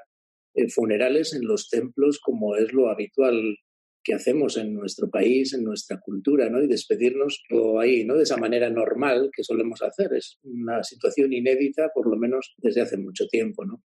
eh, 0.56 0.70
funerales 0.70 1.34
en 1.34 1.48
los 1.48 1.70
templos 1.70 2.20
como 2.20 2.56
es 2.56 2.74
lo 2.74 2.90
habitual 2.90 3.58
que 4.04 4.14
hacemos 4.14 4.58
en 4.58 4.74
nuestro 4.74 5.10
país, 5.10 5.54
en 5.54 5.64
nuestra 5.64 6.00
cultura, 6.00 6.50
¿no? 6.50 6.62
Y 6.62 6.68
despedirnos 6.68 7.44
o 7.52 7.80
ahí, 7.80 8.06
¿no? 8.06 8.16
De 8.16 8.24
esa 8.24 8.38
manera 8.38 8.70
normal 8.70 9.30
que 9.36 9.44
solemos 9.44 9.82
hacer. 9.82 10.14
Es 10.14 10.40
una 10.44 10.84
situación 10.84 11.34
inédita, 11.34 11.90
por 11.94 12.10
lo 12.10 12.18
menos 12.18 12.54
desde 12.58 12.82
hace 12.82 12.98
mucho 12.98 13.28
tiempo, 13.28 13.66
¿no? 13.66 13.82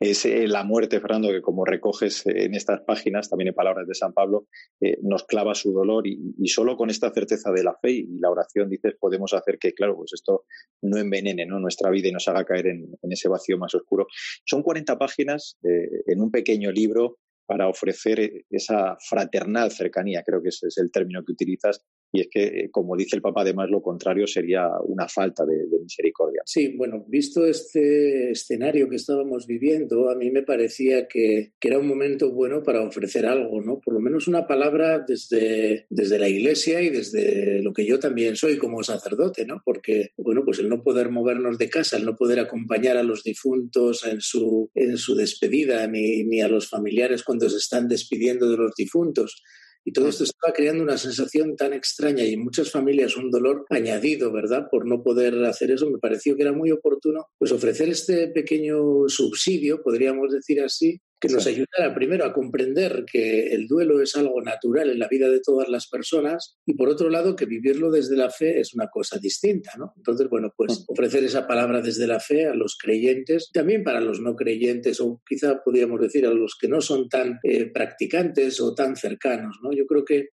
Es 0.00 0.24
eh, 0.26 0.48
la 0.48 0.64
muerte, 0.64 1.00
Fernando, 1.00 1.28
que 1.30 1.40
como 1.40 1.64
recoges 1.64 2.26
eh, 2.26 2.44
en 2.44 2.54
estas 2.54 2.80
páginas, 2.80 3.30
también 3.30 3.48
en 3.48 3.54
palabras 3.54 3.86
de 3.86 3.94
San 3.94 4.12
Pablo, 4.12 4.46
eh, 4.80 4.98
nos 5.02 5.24
clava 5.24 5.54
su 5.54 5.72
dolor 5.72 6.06
y, 6.06 6.34
solo 6.48 6.76
con 6.76 6.90
esta 6.90 7.10
certeza 7.12 7.50
de 7.52 7.62
la 7.62 7.76
fe 7.80 7.92
y 7.92 8.18
la 8.18 8.30
oración, 8.30 8.68
dices, 8.68 8.94
podemos 8.98 9.32
hacer 9.32 9.58
que, 9.58 9.72
claro, 9.72 9.96
pues 9.96 10.12
esto 10.12 10.44
no 10.82 10.98
envenene 10.98 11.46
nuestra 11.46 11.90
vida 11.90 12.08
y 12.08 12.12
nos 12.12 12.26
haga 12.28 12.44
caer 12.44 12.66
en, 12.66 12.88
en 13.00 13.12
ese 13.12 13.28
vacío 13.28 13.58
más 13.58 13.74
oscuro. 13.74 14.06
Son 14.44 14.62
40 14.62 14.98
páginas 14.98 15.56
en 15.62 16.20
un 16.20 16.30
pequeño 16.30 16.70
libro 16.72 17.18
para 17.46 17.68
ofrecer 17.68 18.44
esa 18.50 18.96
fraternal 19.08 19.70
cercanía, 19.70 20.22
creo 20.24 20.42
que 20.42 20.48
ese 20.48 20.68
es 20.68 20.78
el 20.78 20.90
término 20.90 21.22
que 21.24 21.32
utilizas, 21.32 21.84
y 22.12 22.20
es 22.20 22.28
que, 22.30 22.44
eh, 22.44 22.68
como 22.70 22.94
dice 22.94 23.16
el 23.16 23.22
Papa, 23.22 23.40
además 23.40 23.70
lo 23.70 23.80
contrario 23.80 24.26
sería 24.26 24.68
una 24.84 25.08
falta 25.08 25.46
de, 25.46 25.66
misericordia. 25.82 26.42
Sí, 26.44 26.76
bueno, 26.76 27.04
visto 27.08 27.46
este 27.46 28.30
escenario 28.30 28.88
que 28.88 28.96
estábamos 28.96 29.46
viviendo, 29.46 30.10
a 30.10 30.14
mí 30.14 30.30
me 30.30 30.42
parecía 30.42 31.08
que, 31.08 31.52
era 31.62 31.78
un 31.78 31.88
momento 31.88 32.30
bueno 32.30 32.62
para 32.62 32.82
ofrecer 32.82 33.24
algo, 33.24 33.62
¿no? 33.62 33.80
Por 33.80 33.94
lo 33.94 34.00
menos 34.00 34.28
una 34.28 34.46
palabra 34.46 35.02
desde, 35.08 35.86
desde 35.88 36.18
la 36.18 36.28
Iglesia 36.28 36.82
y 36.82 36.90
desde 36.90 37.62
lo 37.62 37.72
que 37.72 37.86
yo 37.86 37.98
también 37.98 38.36
soy 38.36 38.58
como 38.58 38.82
sacerdote, 38.82 39.46
¿no? 39.46 39.62
Porque, 39.64 40.10
bueno, 40.18 40.42
pues 40.44 40.58
el 40.58 40.68
no 40.68 40.82
poder 40.82 41.08
movernos 41.08 41.56
de 41.56 41.70
casa, 41.70 41.96
el 41.96 42.04
no 42.04 42.14
poder 42.14 42.40
acompañar 42.40 42.98
a 42.98 43.02
los 43.02 43.22
difuntos 43.22 44.04
en 44.04 44.20
su, 44.20 44.70
en 44.74 44.98
su 44.98 45.14
despedida, 45.14 45.86
ni, 45.86 46.24
ni 46.24 46.42
a 46.42 46.48
los 46.48 46.68
familiares 46.68 47.22
cuando 47.22 47.48
se 47.48 47.56
están 47.56 47.88
despidiendo 47.88 48.50
de 48.50 48.58
los 48.58 48.74
difuntos, 48.76 49.42
y 49.84 49.92
todo 49.92 50.08
esto 50.08 50.24
estaba 50.24 50.52
creando 50.52 50.82
una 50.82 50.96
sensación 50.96 51.56
tan 51.56 51.72
extraña 51.72 52.24
y 52.24 52.34
en 52.34 52.42
muchas 52.42 52.70
familias 52.70 53.16
un 53.16 53.30
dolor 53.30 53.66
añadido, 53.70 54.32
¿verdad? 54.32 54.66
Por 54.70 54.86
no 54.86 55.02
poder 55.02 55.44
hacer 55.44 55.70
eso, 55.70 55.90
me 55.90 55.98
pareció 55.98 56.36
que 56.36 56.42
era 56.42 56.52
muy 56.52 56.70
oportuno 56.70 57.26
pues 57.38 57.52
ofrecer 57.52 57.88
este 57.88 58.28
pequeño 58.28 59.08
subsidio, 59.08 59.82
podríamos 59.82 60.32
decir 60.32 60.60
así, 60.60 61.00
que 61.22 61.32
nos 61.32 61.46
ayudara 61.46 61.94
primero 61.94 62.24
a 62.24 62.32
comprender 62.32 63.04
que 63.10 63.54
el 63.54 63.68
duelo 63.68 64.02
es 64.02 64.16
algo 64.16 64.42
natural 64.42 64.90
en 64.90 64.98
la 64.98 65.06
vida 65.06 65.30
de 65.30 65.40
todas 65.40 65.68
las 65.68 65.88
personas 65.88 66.58
y 66.66 66.74
por 66.74 66.88
otro 66.88 67.08
lado 67.10 67.36
que 67.36 67.46
vivirlo 67.46 67.92
desde 67.92 68.16
la 68.16 68.28
fe 68.28 68.58
es 68.58 68.74
una 68.74 68.88
cosa 68.88 69.20
distinta, 69.20 69.70
¿no? 69.78 69.92
Entonces, 69.96 70.28
bueno, 70.28 70.52
pues 70.56 70.80
mm. 70.80 70.92
ofrecer 70.92 71.22
esa 71.22 71.46
palabra 71.46 71.80
desde 71.80 72.08
la 72.08 72.18
fe 72.18 72.46
a 72.46 72.54
los 72.54 72.76
creyentes, 72.76 73.50
también 73.52 73.84
para 73.84 74.00
los 74.00 74.20
no 74.20 74.34
creyentes 74.34 75.00
o 75.00 75.22
quizá 75.24 75.62
podríamos 75.64 76.00
decir 76.00 76.26
a 76.26 76.34
los 76.34 76.56
que 76.60 76.66
no 76.66 76.80
son 76.80 77.08
tan 77.08 77.38
eh, 77.44 77.70
practicantes 77.72 78.60
o 78.60 78.74
tan 78.74 78.96
cercanos, 78.96 79.60
¿no? 79.62 79.72
Yo 79.72 79.86
creo 79.86 80.04
que 80.04 80.30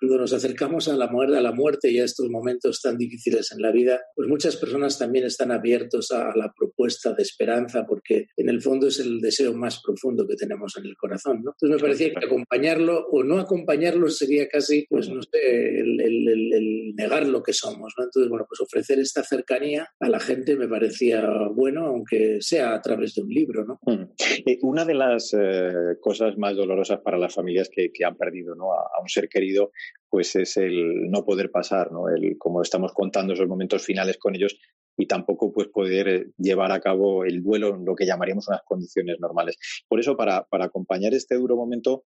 cuando 0.00 0.18
nos 0.18 0.32
acercamos 0.32 0.88
a 0.88 0.96
la 0.96 1.08
muerte, 1.08 1.36
a 1.36 1.40
la 1.40 1.52
muerte 1.52 1.90
y 1.90 1.98
a 1.98 2.04
estos 2.04 2.28
momentos 2.30 2.80
tan 2.80 2.96
difíciles 2.96 3.52
en 3.52 3.62
la 3.62 3.70
vida, 3.70 4.00
pues 4.14 4.28
muchas 4.28 4.56
personas 4.56 4.98
también 4.98 5.26
están 5.26 5.52
abiertos 5.52 6.10
a 6.10 6.34
la 6.36 6.52
propuesta 6.56 7.12
de 7.12 7.22
esperanza 7.22 7.84
porque 7.86 8.26
en 8.36 8.48
el 8.48 8.62
fondo 8.62 8.88
es 8.88 8.98
el 9.00 9.20
deseo 9.20 9.52
más 9.54 9.80
profundo 9.82 10.26
que 10.26 10.36
tenemos 10.36 10.76
en 10.76 10.86
el 10.86 10.96
corazón, 10.96 11.42
¿no? 11.44 11.52
Entonces 11.52 11.76
me 11.76 11.82
parecía 11.82 12.12
que 12.14 12.26
acompañarlo 12.26 13.06
o 13.10 13.22
no 13.22 13.38
acompañarlo 13.38 14.08
sería 14.08 14.48
casi, 14.48 14.86
pues 14.88 15.08
no 15.08 15.22
sé, 15.22 15.80
el, 15.80 16.89
negar 17.00 17.26
lo 17.26 17.42
que 17.42 17.52
somos, 17.52 17.94
¿no? 17.96 18.04
Entonces, 18.04 18.28
bueno, 18.28 18.44
pues 18.48 18.60
ofrecer 18.60 18.98
esta 18.98 19.22
cercanía 19.22 19.88
a 19.98 20.08
la 20.08 20.20
gente 20.20 20.56
me 20.56 20.68
parecía 20.68 21.22
bueno, 21.54 21.86
aunque 21.86 22.38
sea 22.40 22.74
a 22.74 22.82
través 22.82 23.14
de 23.14 23.22
un 23.22 23.30
libro, 23.30 23.64
¿no? 23.64 23.80
Eh, 24.46 24.58
una 24.62 24.84
de 24.84 24.94
las 24.94 25.34
eh, 25.34 25.96
cosas 26.00 26.36
más 26.36 26.56
dolorosas 26.56 27.00
para 27.00 27.18
las 27.18 27.34
familias 27.34 27.70
que, 27.72 27.90
han 28.04 28.16
perdido 28.16 28.54
¿no? 28.54 28.72
a 28.72 29.00
un 29.02 29.08
ser 29.08 29.28
querido 29.28 29.72
pues 30.08 30.34
es 30.34 30.56
el 30.56 31.10
no 31.10 31.24
poder 31.24 31.50
pasar, 31.50 31.92
¿no? 31.92 32.08
El, 32.08 32.36
como 32.38 32.62
estamos 32.62 32.92
contando 32.92 33.34
esos 33.34 33.46
momentos 33.46 33.84
finales 33.84 34.16
con 34.18 34.34
ellos 34.34 34.58
y 34.96 35.06
tampoco 35.06 35.52
pues 35.52 35.68
poder 35.68 36.08
eh, 36.08 36.26
llevar 36.36 36.72
a 36.72 36.80
cabo 36.80 37.24
el 37.24 37.42
duelo 37.42 37.76
en 37.76 37.84
lo 37.84 37.94
que 37.94 38.06
llamaríamos 38.06 38.48
unas 38.48 38.62
condiciones 38.64 39.16
normales. 39.20 39.56
Por 39.88 40.00
eso, 40.00 40.16
para, 40.16 40.44
para 40.44 40.66
acompañar 40.66 41.14
este 41.14 41.36
duro 41.36 41.56
momento, 41.56 42.04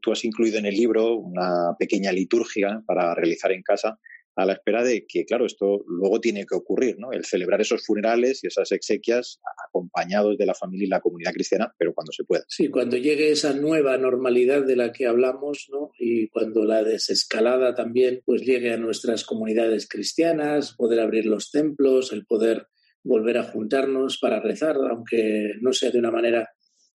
tú 0.00 0.12
has 0.12 0.24
incluido 0.24 0.58
en 0.58 0.66
el 0.66 0.74
libro 0.74 1.16
una 1.16 1.74
pequeña 1.76 2.12
liturgia 2.12 2.80
para 2.86 3.12
realizar 3.12 3.50
en 3.50 3.62
casa 3.62 3.98
a 4.36 4.44
la 4.44 4.54
espera 4.54 4.82
de 4.82 5.06
que, 5.06 5.24
claro, 5.24 5.46
esto 5.46 5.84
luego 5.86 6.20
tiene 6.20 6.44
que 6.44 6.56
ocurrir, 6.56 6.96
¿no? 6.98 7.12
El 7.12 7.24
celebrar 7.24 7.60
esos 7.60 7.84
funerales 7.84 8.42
y 8.42 8.48
esas 8.48 8.72
exequias 8.72 9.40
acompañados 9.68 10.36
de 10.36 10.46
la 10.46 10.54
familia 10.54 10.86
y 10.86 10.88
la 10.88 11.00
comunidad 11.00 11.32
cristiana, 11.32 11.72
pero 11.78 11.94
cuando 11.94 12.12
se 12.12 12.24
pueda. 12.24 12.44
Sí, 12.48 12.68
cuando 12.68 12.96
llegue 12.96 13.30
esa 13.30 13.54
nueva 13.54 13.96
normalidad 13.96 14.64
de 14.64 14.76
la 14.76 14.92
que 14.92 15.06
hablamos, 15.06 15.68
¿no? 15.70 15.90
Y 15.98 16.28
cuando 16.28 16.64
la 16.64 16.82
desescalada 16.82 17.74
también 17.74 18.22
pues 18.24 18.42
llegue 18.42 18.72
a 18.72 18.78
nuestras 18.78 19.24
comunidades 19.24 19.88
cristianas, 19.88 20.74
poder 20.76 21.00
abrir 21.00 21.26
los 21.26 21.50
templos, 21.50 22.12
el 22.12 22.26
poder 22.26 22.66
volver 23.02 23.38
a 23.38 23.44
juntarnos 23.44 24.18
para 24.18 24.40
rezar, 24.40 24.76
aunque 24.90 25.52
no 25.60 25.72
sea 25.72 25.90
de 25.90 25.98
una 25.98 26.10
manera 26.10 26.48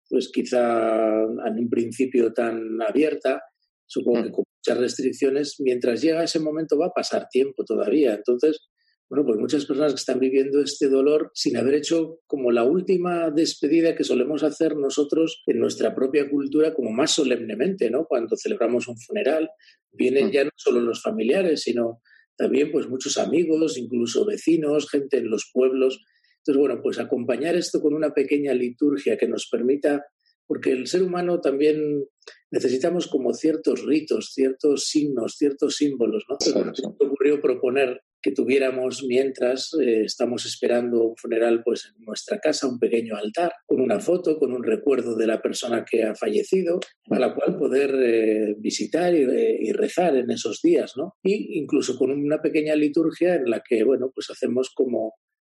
pues 0.10 0.32
quizá 0.34 1.22
en 1.22 1.60
un 1.60 1.70
principio 1.70 2.34
tan 2.34 2.82
abierta, 2.82 3.44
supongo 3.90 4.24
que 4.24 4.32
con 4.32 4.46
muchas 4.58 4.80
restricciones, 4.80 5.56
mientras 5.60 6.02
llega 6.02 6.24
ese 6.24 6.40
momento 6.40 6.78
va 6.78 6.88
a 6.88 6.94
pasar 6.94 7.28
tiempo 7.30 7.64
todavía. 7.66 8.14
Entonces, 8.14 8.70
bueno, 9.10 9.26
pues 9.26 9.40
muchas 9.40 9.66
personas 9.66 9.94
que 9.94 10.00
están 10.00 10.20
viviendo 10.20 10.62
este 10.62 10.88
dolor 10.88 11.32
sin 11.34 11.58
haber 11.58 11.74
hecho 11.74 12.20
como 12.28 12.52
la 12.52 12.64
última 12.64 13.32
despedida 13.32 13.96
que 13.96 14.04
solemos 14.04 14.44
hacer 14.44 14.76
nosotros 14.76 15.42
en 15.48 15.60
nuestra 15.60 15.96
propia 15.96 16.30
cultura 16.30 16.76
como 16.76 16.92
más 16.92 17.12
solemnemente, 17.12 17.90
¿no? 17.90 18.06
Cuando 18.06 18.38
celebramos 18.38 18.88
un 18.88 18.98
funeral, 19.00 19.50
vienen 19.92 20.28
mm. 20.28 20.32
ya 20.32 20.44
no 20.44 20.52
solo 20.56 20.82
los 20.82 21.02
familiares, 21.02 21.64
sino 21.64 22.02
también 22.38 22.72
pues 22.72 22.88
muchos 22.88 23.18
amigos, 23.18 23.80
incluso 23.80 24.28
vecinos, 24.28 24.88
gente 24.88 25.18
en 25.18 25.32
los 25.32 25.50
pueblos. 25.52 26.06
Entonces, 26.38 26.60
bueno, 26.60 26.80
pues 26.84 27.00
acompañar 27.00 27.56
esto 27.56 27.82
con 27.82 27.96
una 27.96 28.14
pequeña 28.14 28.54
liturgia 28.54 29.18
que 29.18 29.28
nos 29.28 29.50
permita 29.52 30.06
porque 30.50 30.72
el 30.72 30.88
ser 30.88 31.04
humano 31.04 31.42
también 31.42 32.08
necesitamos 32.50 33.06
como 33.06 33.36
ciertos 33.36 33.86
ritos, 33.86 34.34
ciertos 34.34 34.86
signos, 34.86 35.36
ciertos 35.38 35.76
símbolos. 35.76 36.26
¿no? 36.28 36.38
Me 37.00 37.06
ocurrió 37.06 37.40
proponer 37.40 38.02
que 38.20 38.32
tuviéramos 38.32 39.04
mientras 39.08 39.70
eh, 39.80 40.06
estamos 40.06 40.48
esperando 40.48 41.10
un 41.10 41.16
funeral 41.18 41.62
pues 41.64 41.94
en 41.96 42.04
nuestra 42.04 42.40
casa 42.40 42.68
un 42.68 42.80
pequeño 42.80 43.16
altar 43.16 43.52
con 43.68 43.80
una 43.80 44.00
foto 44.00 44.40
con 44.40 44.52
un 44.52 44.64
recuerdo 44.64 45.16
de 45.16 45.28
la 45.28 45.40
persona 45.40 45.86
que 45.90 46.04
ha 46.04 46.16
fallecido 46.16 46.80
a 47.12 47.20
la 47.20 47.34
cual 47.34 47.56
poder 47.56 47.96
eh, 47.96 48.56
visitar 48.58 49.16
y, 49.16 49.22
eh, 49.22 49.58
y, 49.62 49.72
rezar 49.72 50.18
en 50.18 50.32
esos 50.32 50.62
días 50.62 50.98
no 50.98 51.14
y 51.24 51.60
incluso 51.60 51.98
con 51.98 52.12
una 52.12 52.42
pequeña 52.42 52.76
liturgia 52.76 53.36
en 53.36 53.50
la 53.50 53.62
que 53.66 53.86
bueno 53.86 54.12
pues 54.14 54.30
hacemos 54.32 54.70
como 54.76 55.14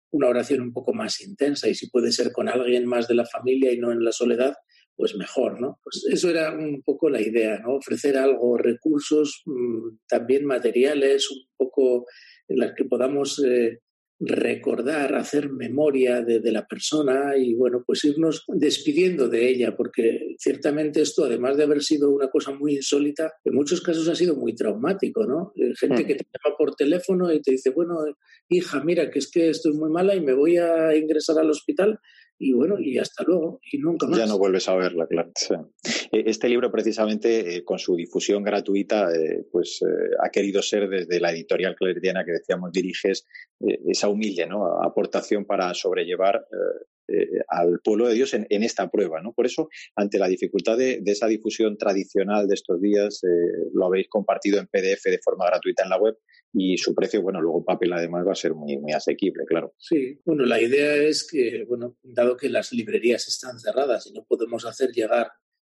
una 0.09 0.29
oración 0.29 0.61
un 0.61 0.73
poco 0.73 0.91
más 0.91 1.21
intensa 1.21 1.69
y 1.69 1.75
si 1.75 1.89
puede 1.91 2.11
ser 2.11 2.31
con 2.31 2.49
alguien 2.49 2.87
más 2.87 3.07
de 3.07 3.15
la 3.15 3.25
familia 3.25 3.71
y 3.71 3.77
no 3.77 3.91
en 3.91 4.03
la 4.03 4.11
soledad 4.11 4.55
pues 4.95 5.15
mejor, 5.15 5.59
¿no? 5.59 5.79
Pues 5.83 6.05
eso 6.11 6.29
era 6.29 6.51
un 6.51 6.81
poco 6.83 7.09
la 7.09 7.21
idea, 7.21 7.59
¿no? 7.59 7.75
Ofrecer 7.75 8.17
algo, 8.17 8.57
recursos 8.57 9.43
mm, 9.45 9.97
también 10.07 10.45
materiales, 10.45 11.29
un 11.29 11.43
poco 11.57 12.05
en 12.47 12.59
las 12.59 12.73
que 12.75 12.85
podamos 12.85 13.43
eh, 13.45 13.79
recordar, 14.19 15.13
hacer 15.15 15.51
memoria 15.51 16.21
de, 16.21 16.39
de, 16.39 16.51
la 16.51 16.65
persona 16.65 17.35
y, 17.37 17.53
bueno, 17.53 17.83
pues 17.85 18.05
irnos 18.05 18.45
despidiendo 18.47 19.27
de 19.27 19.49
ella, 19.49 19.75
porque 19.75 20.35
ciertamente 20.39 21.01
esto, 21.01 21.25
además 21.25 21.57
de 21.57 21.63
haber 21.63 21.83
sido 21.83 22.09
una 22.11 22.29
cosa 22.29 22.51
muy 22.51 22.75
insólita, 22.75 23.33
en 23.43 23.55
muchos 23.55 23.81
casos 23.81 24.07
ha 24.07 24.15
sido 24.15 24.35
muy 24.35 24.55
traumático, 24.55 25.25
¿no? 25.25 25.51
Eh, 25.55 25.73
gente 25.77 26.03
mm. 26.03 26.07
que 26.07 26.15
te 26.15 26.23
llama 26.23 26.55
por 26.57 26.75
teléfono 26.75 27.33
y 27.33 27.41
te 27.41 27.51
dice, 27.51 27.71
bueno, 27.71 27.97
hija, 28.47 28.81
mira, 28.83 29.09
que 29.11 29.19
es 29.19 29.29
que 29.29 29.49
estoy 29.49 29.73
muy 29.73 29.89
mala 29.89 30.15
y 30.15 30.21
me 30.21 30.33
voy 30.33 30.57
a 30.57 30.95
ingresar 30.95 31.37
al 31.37 31.49
hospital 31.49 31.99
y 32.37 32.53
bueno, 32.53 32.75
y 32.79 32.97
hasta 32.97 33.23
luego, 33.23 33.59
y 33.71 33.77
nunca 33.77 34.07
más. 34.07 34.19
Ya 34.19 34.25
no 34.25 34.37
vuelves 34.37 34.67
a 34.67 34.75
verla, 34.75 35.07
claro. 35.07 35.31
E, 36.11 36.23
este 36.25 36.49
libro, 36.49 36.71
precisamente, 36.71 37.55
eh, 37.55 37.63
con 37.63 37.79
su 37.79 37.95
difusión 37.95 38.43
gratuita, 38.43 39.09
eh, 39.13 39.45
pues 39.51 39.81
eh, 39.81 40.15
ha 40.21 40.29
querido 40.29 40.61
ser 40.61 40.89
desde 40.89 41.19
la 41.19 41.31
editorial 41.31 41.75
claretiana 41.75 42.25
que 42.25 42.33
decíamos 42.33 42.71
diriges, 42.71 43.25
esa 43.87 44.09
humilde 44.09 44.47
¿no? 44.47 44.81
aportación 44.83 45.45
para 45.45 45.73
sobrellevar 45.73 46.45
eh, 47.07 47.27
al 47.47 47.79
pueblo 47.83 48.07
de 48.07 48.15
Dios 48.15 48.33
en, 48.33 48.45
esta 48.63 48.89
prueba. 48.89 49.21
¿no? 49.21 49.33
Por 49.33 49.45
eso, 49.45 49.69
ante 49.95 50.17
la 50.17 50.27
dificultad 50.27 50.77
de, 50.77 51.01
esa 51.05 51.27
difusión 51.27 51.77
tradicional 51.77 52.47
de 52.47 52.55
estos 52.55 52.81
días, 52.81 53.23
eh, 53.23 53.69
lo 53.73 53.85
habéis 53.85 54.07
compartido 54.09 54.59
en 54.59 54.67
PDF 54.67 55.03
de 55.05 55.19
forma 55.23 55.45
gratuita 55.45 55.83
en 55.83 55.89
la 55.89 55.99
web 55.99 56.17
y 56.53 56.77
su 56.77 56.95
precio, 56.95 57.21
bueno, 57.21 57.41
luego 57.41 57.65
papel 57.65 57.91
además 57.93 58.25
va 58.25 58.31
a 58.31 58.35
ser 58.35 58.53
muy, 58.53 58.77
muy 58.77 58.93
asequible, 58.93 59.43
claro. 59.45 59.73
Sí, 59.77 60.19
bueno, 60.23 60.45
la 60.45 60.61
idea 60.61 60.95
es 60.95 61.27
que, 61.29 61.65
bueno, 61.67 61.97
dado 62.01 62.37
que 62.37 62.49
las 62.49 62.71
librerías 62.71 63.27
están 63.27 63.59
cerradas 63.59 64.07
y 64.07 64.13
no 64.13 64.25
podemos 64.25 64.65
hacer 64.65 64.91
llegar 64.91 65.31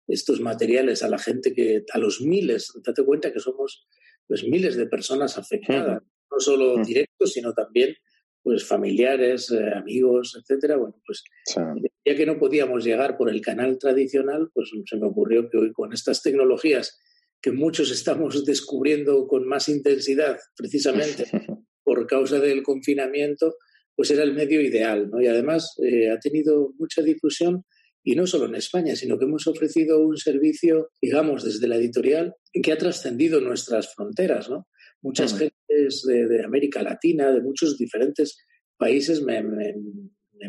estos 0.07 0.41
materiales 0.41 1.03
a 1.03 1.07
la 1.07 1.19
gente 1.19 1.53
que, 1.53 1.85
a 1.93 1.97
los 1.99 2.21
miles, 2.21 2.71
date 2.83 3.05
cuenta 3.05 3.31
que 3.31 3.39
somos 3.39 3.87
pues 4.27 4.43
miles 4.43 4.75
de 4.75 4.87
personas 4.87 5.37
afectadas, 5.37 6.01
no 6.31 6.39
solo 6.39 6.83
directos, 6.83 7.33
sino 7.33 7.53
también 7.53 7.95
pues 8.43 8.65
familiares, 8.65 9.51
eh, 9.51 9.71
amigos, 9.75 10.39
etcétera. 10.39 10.77
Bueno, 10.77 10.95
pues 11.05 11.23
ya 11.55 12.15
que 12.15 12.25
no 12.25 12.37
podíamos 12.37 12.83
llegar 12.83 13.17
por 13.17 13.29
el 13.29 13.41
canal 13.41 13.77
tradicional, 13.77 14.49
pues 14.53 14.71
se 14.85 14.97
me 14.97 15.07
ocurrió 15.07 15.49
que 15.49 15.57
hoy 15.57 15.71
con 15.71 15.93
estas 15.93 16.21
tecnologías 16.21 16.99
que 17.41 17.51
muchos 17.51 17.91
estamos 17.91 18.45
descubriendo 18.45 19.27
con 19.27 19.47
más 19.47 19.69
intensidad, 19.69 20.37
precisamente 20.55 21.25
por 21.83 22.07
causa 22.07 22.39
del 22.39 22.63
confinamiento, 22.63 23.55
pues 23.95 24.11
era 24.11 24.23
el 24.23 24.33
medio 24.33 24.61
ideal, 24.61 25.09
¿no? 25.09 25.21
Y 25.21 25.27
además 25.27 25.75
eh, 25.83 26.09
ha 26.09 26.19
tenido 26.19 26.73
mucha 26.77 27.01
difusión 27.01 27.65
y 28.03 28.15
no 28.15 28.25
solo 28.25 28.45
en 28.45 28.55
España, 28.55 28.95
sino 28.95 29.19
que 29.19 29.25
hemos 29.25 29.45
ofrecido 29.45 29.99
un 29.99 30.17
servicio, 30.17 30.89
digamos, 30.99 31.43
desde 31.43 31.67
la 31.67 31.75
editorial 31.75 32.33
que 32.51 32.71
ha 32.71 32.77
trascendido 32.77 33.41
nuestras 33.41 33.93
fronteras, 33.93 34.49
¿no? 34.49 34.67
Muchas 35.01 35.37
gentes 35.37 36.03
de, 36.05 36.43
América 36.43 36.83
Latina, 36.83 37.31
de 37.31 37.41
muchos 37.41 37.77
diferentes 37.77 38.37
países, 38.77 39.21
me, 39.23 39.43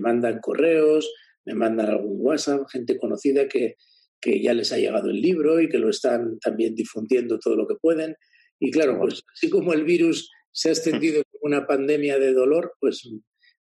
mandan 0.01 0.41
correos, 0.41 1.13
me 1.45 1.55
mandan 1.55 1.89
algún 1.91 2.19
WhatsApp, 2.21 2.69
gente 2.71 2.99
conocida 2.99 3.49
que, 3.49 3.77
que 4.21 4.43
ya 4.43 4.55
les 4.55 4.73
ha 4.73 4.79
llegado 4.79 5.11
el 5.11 5.21
libro 5.21 5.61
y 5.61 5.69
que 5.69 5.79
lo 5.79 5.91
están 5.91 6.39
también 6.39 6.75
difundiendo 6.75 7.39
todo 7.39 7.57
lo 7.57 7.67
que 7.67 7.77
pueden. 7.81 8.17
Y 8.61 8.71
claro, 8.71 8.99
pues 9.01 9.23
así 9.33 9.51
como 9.51 9.73
el 9.73 9.85
virus 9.85 10.31
se 10.53 10.69
ha 10.69 10.73
extendido 10.73 11.23
como 11.31 11.55
una 11.55 11.67
pandemia 11.67 12.19
de 12.19 12.33
dolor, 12.33 12.75
pues 12.79 13.11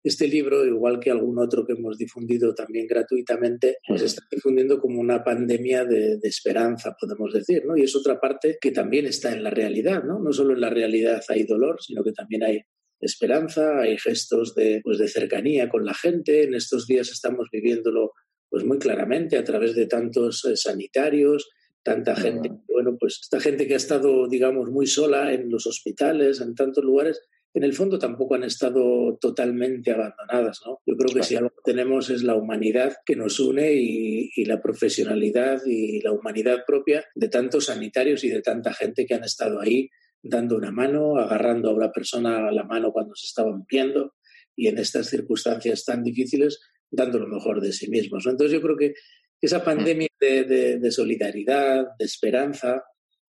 este 0.02 0.26
libro, 0.26 0.64
igual 0.64 0.98
que 0.98 1.10
algún 1.10 1.38
otro 1.38 1.64
que 1.64 1.74
hemos 1.74 1.96
difundido 1.96 2.54
también 2.54 2.86
gratuitamente, 2.86 3.76
pues 3.86 4.02
está 4.02 4.22
difundiendo 4.30 4.80
como 4.80 5.00
una 5.00 5.22
pandemia 5.22 5.84
de, 5.84 6.18
esperanza, 6.22 6.96
podemos 6.98 7.32
decir, 7.32 7.64
¿no? 7.64 7.76
Y 7.76 7.82
es 7.82 7.94
otra 7.94 8.20
parte 8.20 8.58
que 8.60 8.72
también 8.72 9.06
está 9.06 9.32
en 9.32 9.44
la 9.44 9.50
realidad, 9.50 10.02
¿no? 10.02 10.18
No 10.18 10.32
solo 10.32 10.54
en 10.54 10.60
la 10.60 10.70
realidad 10.70 11.22
hay 11.28 11.44
dolor, 11.44 11.76
sino 11.80 12.02
que 12.02 12.12
también 12.12 12.42
hay 12.42 12.62
esperanza, 13.00 13.80
hay 13.80 13.96
gestos 13.98 14.54
de, 14.54 14.80
pues, 14.82 14.98
de 14.98 15.08
cercanía 15.08 15.68
con 15.68 15.84
la 15.84 15.94
gente. 15.94 16.44
En 16.44 16.54
estos 16.54 16.86
días 16.86 17.10
estamos 17.10 17.48
viviéndolo 17.52 18.12
pues 18.48 18.64
muy 18.64 18.78
claramente 18.78 19.38
a 19.38 19.44
través 19.44 19.74
de 19.74 19.86
tantos 19.86 20.44
eh, 20.44 20.56
sanitarios, 20.56 21.48
tanta 21.82 22.14
gente, 22.14 22.50
bueno, 22.68 22.96
pues 23.00 23.18
esta 23.22 23.40
gente 23.40 23.66
que 23.66 23.74
ha 23.74 23.78
estado, 23.78 24.28
digamos, 24.28 24.70
muy 24.70 24.86
sola 24.86 25.32
en 25.32 25.50
los 25.50 25.66
hospitales, 25.66 26.40
en 26.40 26.54
tantos 26.54 26.84
lugares, 26.84 27.20
en 27.54 27.64
el 27.64 27.74
fondo 27.74 27.98
tampoco 27.98 28.34
han 28.34 28.44
estado 28.44 29.18
totalmente 29.20 29.90
abandonadas. 29.90 30.60
¿no? 30.64 30.80
Yo 30.86 30.96
creo 30.96 31.14
que 31.14 31.22
si 31.22 31.36
algo 31.36 31.52
tenemos 31.64 32.08
es 32.10 32.22
la 32.22 32.34
humanidad 32.34 32.96
que 33.04 33.16
nos 33.16 33.38
une 33.40 33.72
y, 33.74 34.44
la 34.44 34.60
profesionalidad 34.60 35.62
y 35.66 36.00
la 36.00 36.12
humanidad 36.12 36.64
propia 36.66 37.04
de 37.14 37.28
tantos 37.28 37.66
sanitarios 37.66 38.24
y 38.24 38.30
de 38.30 38.42
tanta 38.42 38.72
gente 38.72 39.06
que 39.06 39.14
han 39.14 39.24
estado 39.24 39.60
ahí 39.60 39.88
dando 40.22 40.56
una 40.56 40.70
mano, 40.70 41.18
agarrando 41.18 41.70
a 41.70 41.74
una 41.74 41.92
persona 41.92 42.50
la 42.50 42.64
mano 42.64 42.92
cuando 42.92 43.14
se 43.14 43.26
estaba 43.26 43.56
muriendo 43.56 44.14
y 44.56 44.68
en 44.68 44.78
estas 44.78 45.08
circunstancias 45.08 45.84
tan 45.84 46.02
difíciles 46.02 46.60
dando 46.90 47.18
lo 47.18 47.28
mejor 47.28 47.60
de 47.60 47.72
sí 47.72 47.88
mismos. 47.88 48.26
Entonces 48.26 48.52
yo 48.52 48.62
creo 48.62 48.76
que 48.76 48.94
esa 49.40 49.60
mm. 49.60 49.64
pandemia 49.64 50.08
de 50.20 50.90
solidaridad, 50.90 51.84
de 51.98 52.04
esperanza, 52.04 52.82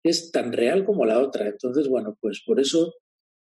es 0.03 0.31
tan 0.31 0.51
real 0.51 0.85
como 0.85 1.05
la 1.05 1.19
otra. 1.19 1.47
Entonces, 1.47 1.87
bueno, 1.87 2.17
pues 2.19 2.43
por 2.45 2.59
eso 2.59 2.93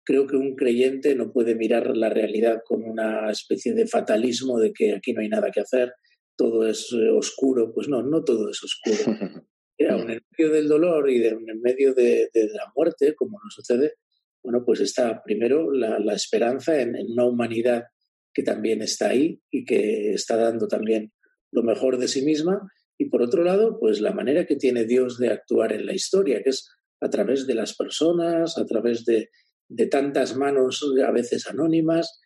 creo 0.06 0.26
que 0.26 0.36
un 0.36 0.54
creyente 0.54 1.14
no 1.16 1.32
puede 1.32 1.56
mirar 1.56 1.94
la 1.96 2.08
realidad 2.08 2.62
con 2.64 2.84
una 2.84 3.28
especie 3.30 3.74
de 3.74 3.88
fatalismo 3.88 4.58
de 4.58 4.72
que 4.72 4.94
aquí 4.94 5.12
no 5.12 5.20
hay 5.20 5.28
nada 5.28 5.50
que 5.50 5.60
hacer, 5.60 5.92
todo 6.36 6.66
es 6.66 6.92
eh, 6.92 7.10
oscuro. 7.10 7.72
Pues 7.74 7.88
no, 7.88 8.02
no 8.02 8.22
todo 8.22 8.48
es 8.48 8.62
oscuro. 8.62 8.96
en 9.78 10.10
el 10.10 10.22
medio 10.38 10.52
del 10.52 10.68
dolor 10.68 11.10
y 11.10 11.26
en 11.26 11.48
el 11.48 11.60
medio 11.60 11.92
de, 11.92 12.30
la 12.32 12.72
muerte, 12.74 13.14
como 13.14 13.38
nos 13.42 13.52
sucede, 13.52 13.94
bueno, 14.42 14.62
pues 14.64 14.80
está 14.80 15.22
primero 15.24 15.72
la, 15.72 16.14
esperanza 16.14 16.80
en, 16.80 16.94
en, 16.94 17.10
una 17.12 17.26
humanidad 17.26 17.84
que 18.32 18.44
también 18.44 18.82
está 18.82 19.08
ahí 19.08 19.40
y 19.50 19.64
que 19.64 20.12
está 20.12 20.36
dando 20.36 20.68
también 20.68 21.12
lo 21.50 21.64
mejor 21.64 21.98
de 21.98 22.06
sí 22.06 22.22
misma. 22.22 22.60
Y 22.96 23.06
por 23.10 23.22
otro 23.22 23.42
lado, 23.42 23.78
pues 23.80 24.00
la 24.00 24.12
manera 24.12 24.46
que 24.46 24.56
tiene 24.56 24.84
Dios 24.84 25.18
de 25.18 25.30
actuar 25.30 25.72
en 25.72 25.84
la 25.84 25.94
historia, 25.94 26.42
que 26.44 26.50
es 26.50 26.70
a 27.00 27.10
través 27.10 27.46
de 27.46 27.54
las 27.54 27.74
personas, 27.76 28.56
a 28.56 28.64
través 28.64 29.04
de, 29.04 29.28
de 29.68 29.87
tantas 29.87 30.37
manos 30.37 30.85
a 31.07 31.11
veces 31.11 31.46
anónimas. 31.46 32.20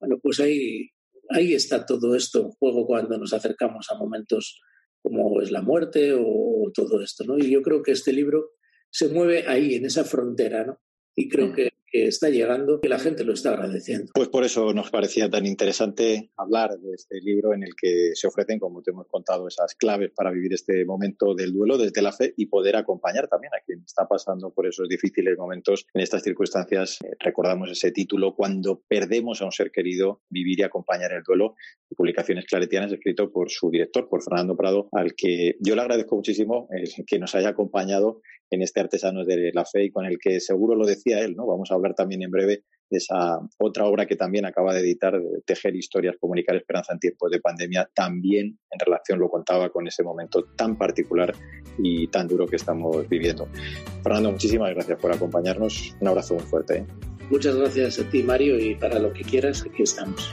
Bueno, 0.00 0.18
pues 0.22 0.40
ahí, 0.40 0.90
ahí 1.30 1.54
está 1.54 1.84
todo 1.86 2.14
esto 2.14 2.40
en 2.40 2.50
juego 2.50 2.86
cuando 2.86 3.18
nos 3.18 3.32
acercamos 3.32 3.86
a 3.90 3.96
momentos 3.96 4.60
como 5.02 5.42
es 5.42 5.50
la 5.50 5.62
muerte 5.62 6.14
o, 6.16 6.70
todo 6.74 7.02
esto, 7.02 7.24
¿no? 7.24 7.38
Y 7.38 7.50
yo 7.50 7.60
creo 7.62 7.82
que 7.82 7.92
este 7.92 8.12
libro 8.12 8.52
se 8.90 9.08
mueve 9.08 9.44
ahí, 9.46 9.74
en 9.74 9.84
esa 9.84 10.02
frontera, 10.02 10.64
¿no? 10.64 10.80
Y 11.14 11.28
creo 11.28 11.48
mm. 11.48 11.52
que 11.52 11.72
está 12.02 12.28
llegando, 12.28 12.80
que 12.80 12.88
la 12.88 12.98
gente 12.98 13.24
lo 13.24 13.32
está 13.32 13.50
agradeciendo. 13.50 14.12
Pues 14.14 14.28
por 14.28 14.44
eso 14.44 14.72
nos 14.72 14.90
parecía 14.90 15.30
tan 15.30 15.46
interesante 15.46 16.30
hablar 16.36 16.78
de 16.78 16.94
este 16.94 17.20
libro 17.20 17.54
en 17.54 17.62
el 17.62 17.70
que 17.80 18.10
se 18.14 18.26
ofrecen, 18.26 18.58
como 18.58 18.82
te 18.82 18.90
hemos 18.90 19.06
contado, 19.06 19.46
esas 19.46 19.74
claves 19.74 20.10
para 20.14 20.30
vivir 20.30 20.52
este 20.52 20.84
momento 20.84 21.34
del 21.34 21.52
duelo 21.52 21.78
desde 21.78 22.02
la 22.02 22.12
fe 22.12 22.34
y 22.36 22.46
poder 22.46 22.76
acompañar 22.76 23.28
también 23.28 23.52
a 23.54 23.64
quien 23.64 23.82
está 23.84 24.06
pasando 24.08 24.52
por 24.52 24.66
esos 24.66 24.88
difíciles 24.88 25.38
momentos 25.38 25.86
en 25.94 26.02
estas 26.02 26.22
circunstancias. 26.22 26.98
Eh, 27.04 27.10
recordamos 27.20 27.70
ese 27.70 27.92
título, 27.92 28.34
Cuando 28.34 28.82
perdemos 28.88 29.40
a 29.40 29.44
un 29.44 29.52
ser 29.52 29.70
querido, 29.70 30.22
vivir 30.28 30.60
y 30.60 30.62
acompañar 30.62 31.12
el 31.12 31.22
duelo, 31.22 31.54
publicaciones 31.96 32.46
claretianas, 32.46 32.92
escrito 32.92 33.30
por 33.30 33.50
su 33.50 33.70
director, 33.70 34.08
por 34.08 34.22
Fernando 34.22 34.56
Prado, 34.56 34.88
al 34.92 35.14
que 35.14 35.56
yo 35.60 35.74
le 35.74 35.82
agradezco 35.82 36.16
muchísimo 36.16 36.66
el 36.70 36.88
que 37.06 37.18
nos 37.18 37.34
haya 37.34 37.50
acompañado 37.50 38.20
en 38.50 38.62
este 38.62 38.80
Artesanos 38.80 39.26
de 39.26 39.52
la 39.52 39.64
Fe 39.64 39.84
y 39.84 39.90
con 39.90 40.06
el 40.06 40.18
que 40.18 40.40
seguro 40.40 40.74
lo 40.74 40.86
decía 40.86 41.20
él, 41.20 41.34
¿no? 41.36 41.46
Vamos 41.46 41.70
a 41.70 41.74
hablar 41.74 41.83
también 41.92 42.22
en 42.22 42.30
breve 42.30 42.62
de 42.90 42.98
esa 42.98 43.38
otra 43.58 43.84
obra 43.86 44.06
que 44.06 44.16
también 44.16 44.46
acaba 44.46 44.72
de 44.72 44.80
editar, 44.80 45.20
Tejer 45.44 45.74
historias, 45.74 46.16
comunicar 46.18 46.56
esperanza 46.56 46.92
en 46.92 47.00
tiempos 47.00 47.30
de 47.30 47.40
pandemia, 47.40 47.90
también 47.94 48.58
en 48.70 48.78
relación, 48.78 49.18
lo 49.18 49.28
contaba, 49.28 49.70
con 49.70 49.86
ese 49.86 50.02
momento 50.02 50.44
tan 50.56 50.76
particular 50.78 51.34
y 51.78 52.06
tan 52.08 52.28
duro 52.28 52.46
que 52.46 52.56
estamos 52.56 53.08
viviendo. 53.08 53.48
Fernando, 54.02 54.32
muchísimas 54.32 54.72
gracias 54.74 54.98
por 55.00 55.12
acompañarnos. 55.12 55.96
Un 56.00 56.08
abrazo 56.08 56.34
muy 56.34 56.44
fuerte. 56.44 56.78
¿eh? 56.78 56.86
Muchas 57.30 57.56
gracias 57.56 57.98
a 57.98 58.08
ti, 58.08 58.22
Mario, 58.22 58.58
y 58.58 58.74
para 58.74 58.98
lo 58.98 59.12
que 59.12 59.22
quieras, 59.22 59.64
aquí 59.66 59.82
estamos. 59.82 60.32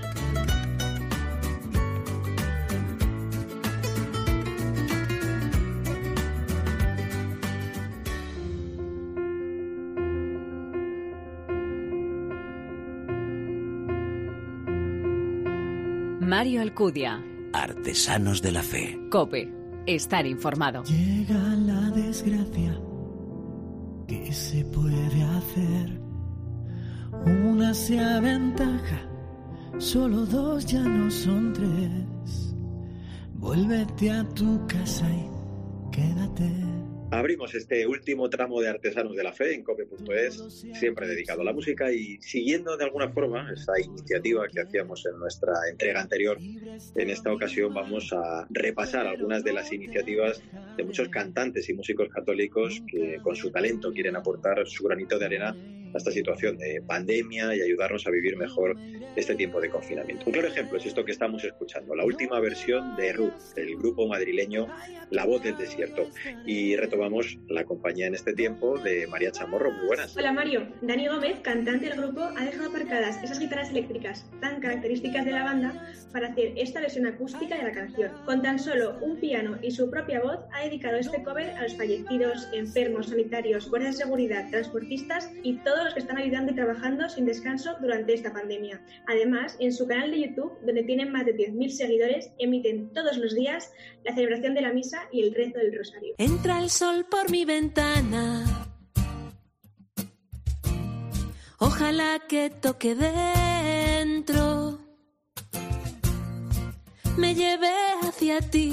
Alcudia. 16.71 17.21
Artesanos 17.51 18.41
de 18.41 18.53
la 18.53 18.63
Fe. 18.63 18.97
Cope. 19.11 19.51
Estar 19.85 20.25
informado. 20.25 20.83
Llega 20.83 21.37
la 21.57 21.89
desgracia. 21.91 22.79
¿Qué 24.07 24.31
se 24.31 24.63
puede 24.63 25.21
hacer? 25.21 26.01
Una 27.25 27.73
se 27.73 27.99
aventaja. 27.99 29.01
Solo 29.79 30.25
dos 30.25 30.65
ya 30.65 30.79
no 30.79 31.11
son 31.11 31.51
tres. 31.51 32.55
Vuélvete 33.33 34.11
a 34.11 34.23
tu 34.29 34.65
casa 34.65 35.09
y 35.09 35.29
quédate. 35.91 36.80
Abrimos 37.13 37.53
este 37.55 37.85
último 37.85 38.29
tramo 38.29 38.61
de 38.61 38.69
Artesanos 38.69 39.17
de 39.17 39.23
la 39.23 39.33
Fe 39.33 39.53
en 39.53 39.63
cope.es, 39.63 40.65
siempre 40.73 41.07
dedicado 41.07 41.41
a 41.41 41.43
la 41.43 41.51
música 41.51 41.91
y 41.91 42.21
siguiendo 42.21 42.77
de 42.77 42.85
alguna 42.85 43.09
forma 43.09 43.51
esa 43.51 43.73
iniciativa 43.81 44.47
que 44.47 44.61
hacíamos 44.61 45.05
en 45.05 45.19
nuestra 45.19 45.51
entrega 45.69 45.99
anterior, 45.99 46.37
en 46.39 47.09
esta 47.09 47.33
ocasión 47.33 47.73
vamos 47.73 48.13
a 48.13 48.47
repasar 48.49 49.07
algunas 49.07 49.43
de 49.43 49.51
las 49.51 49.73
iniciativas 49.73 50.41
de 50.77 50.83
muchos 50.85 51.09
cantantes 51.09 51.67
y 51.67 51.73
músicos 51.73 52.07
católicos 52.07 52.81
que 52.87 53.19
con 53.21 53.35
su 53.35 53.51
talento 53.51 53.91
quieren 53.91 54.15
aportar 54.15 54.65
su 54.65 54.85
granito 54.85 55.19
de 55.19 55.25
arena 55.25 55.55
a 55.93 55.97
esta 55.97 56.11
situación 56.11 56.57
de 56.57 56.81
pandemia 56.85 57.55
y 57.55 57.61
ayudarnos 57.61 58.05
a 58.07 58.11
vivir 58.11 58.37
mejor 58.37 58.77
este 59.15 59.35
tiempo 59.35 59.59
de 59.59 59.69
confinamiento. 59.69 60.25
Un 60.25 60.33
claro 60.33 60.47
ejemplo 60.47 60.77
es 60.77 60.85
esto 60.85 61.03
que 61.03 61.11
estamos 61.11 61.43
escuchando, 61.43 61.95
la 61.95 62.05
última 62.05 62.39
versión 62.39 62.95
de 62.95 63.13
Ruth, 63.13 63.53
del 63.55 63.75
grupo 63.77 64.07
madrileño 64.07 64.67
La 65.09 65.25
Voz 65.25 65.43
del 65.43 65.57
Desierto. 65.57 66.07
Y 66.45 66.75
retomamos 66.75 67.37
la 67.47 67.65
compañía 67.65 68.07
en 68.07 68.15
este 68.15 68.33
tiempo 68.33 68.77
de 68.77 69.07
María 69.07 69.31
Chamorro. 69.31 69.71
Muy 69.71 69.87
buenas. 69.87 70.15
Hola 70.15 70.31
Mario. 70.31 70.67
Dani 70.81 71.07
Gómez, 71.07 71.39
cantante 71.41 71.87
del 71.87 71.97
grupo, 71.97 72.21
ha 72.21 72.45
dejado 72.45 72.69
aparcadas 72.69 73.21
esas 73.23 73.39
guitarras 73.39 73.69
eléctricas 73.69 74.25
tan 74.39 74.59
características 74.59 75.25
de 75.25 75.31
la 75.31 75.43
banda 75.43 75.87
para 76.11 76.29
hacer 76.29 76.53
esta 76.55 76.79
versión 76.79 77.05
acústica 77.05 77.57
de 77.57 77.63
la 77.63 77.71
canción. 77.71 78.11
Con 78.25 78.41
tan 78.41 78.59
solo 78.59 78.97
un 79.01 79.19
piano 79.19 79.57
y 79.61 79.71
su 79.71 79.89
propia 79.89 80.21
voz, 80.21 80.39
ha 80.53 80.63
dedicado 80.63 80.97
este 80.97 81.23
cover 81.23 81.49
a 81.51 81.63
los 81.63 81.75
fallecidos, 81.75 82.47
enfermos, 82.53 83.07
sanitarios, 83.07 83.69
guardias 83.69 83.97
de 83.97 84.03
seguridad, 84.03 84.49
transportistas 84.49 85.29
y 85.43 85.55
los 85.83 85.93
que 85.93 85.99
están 85.99 86.17
ayudando 86.17 86.51
y 86.51 86.55
trabajando 86.55 87.09
sin 87.09 87.25
descanso 87.25 87.75
durante 87.81 88.13
esta 88.13 88.33
pandemia. 88.33 88.81
Además, 89.07 89.55
en 89.59 89.73
su 89.73 89.87
canal 89.87 90.11
de 90.11 90.27
YouTube, 90.27 90.57
donde 90.65 90.83
tienen 90.83 91.11
más 91.11 91.25
de 91.25 91.35
10.000 91.35 91.69
seguidores, 91.69 92.31
emiten 92.37 92.91
todos 92.93 93.17
los 93.17 93.35
días 93.35 93.71
la 94.03 94.13
celebración 94.13 94.53
de 94.53 94.61
la 94.61 94.73
misa 94.73 95.07
y 95.11 95.21
el 95.23 95.33
rezo 95.33 95.59
del 95.59 95.75
rosario. 95.77 96.15
Entra 96.17 96.59
el 96.59 96.69
sol 96.69 97.05
por 97.09 97.29
mi 97.29 97.45
ventana. 97.45 98.67
Ojalá 101.59 102.19
que 102.27 102.49
toque 102.49 102.95
dentro. 102.95 104.79
Me 107.17 107.35
lleve 107.35 107.69
hacia 108.01 108.41
ti. 108.41 108.71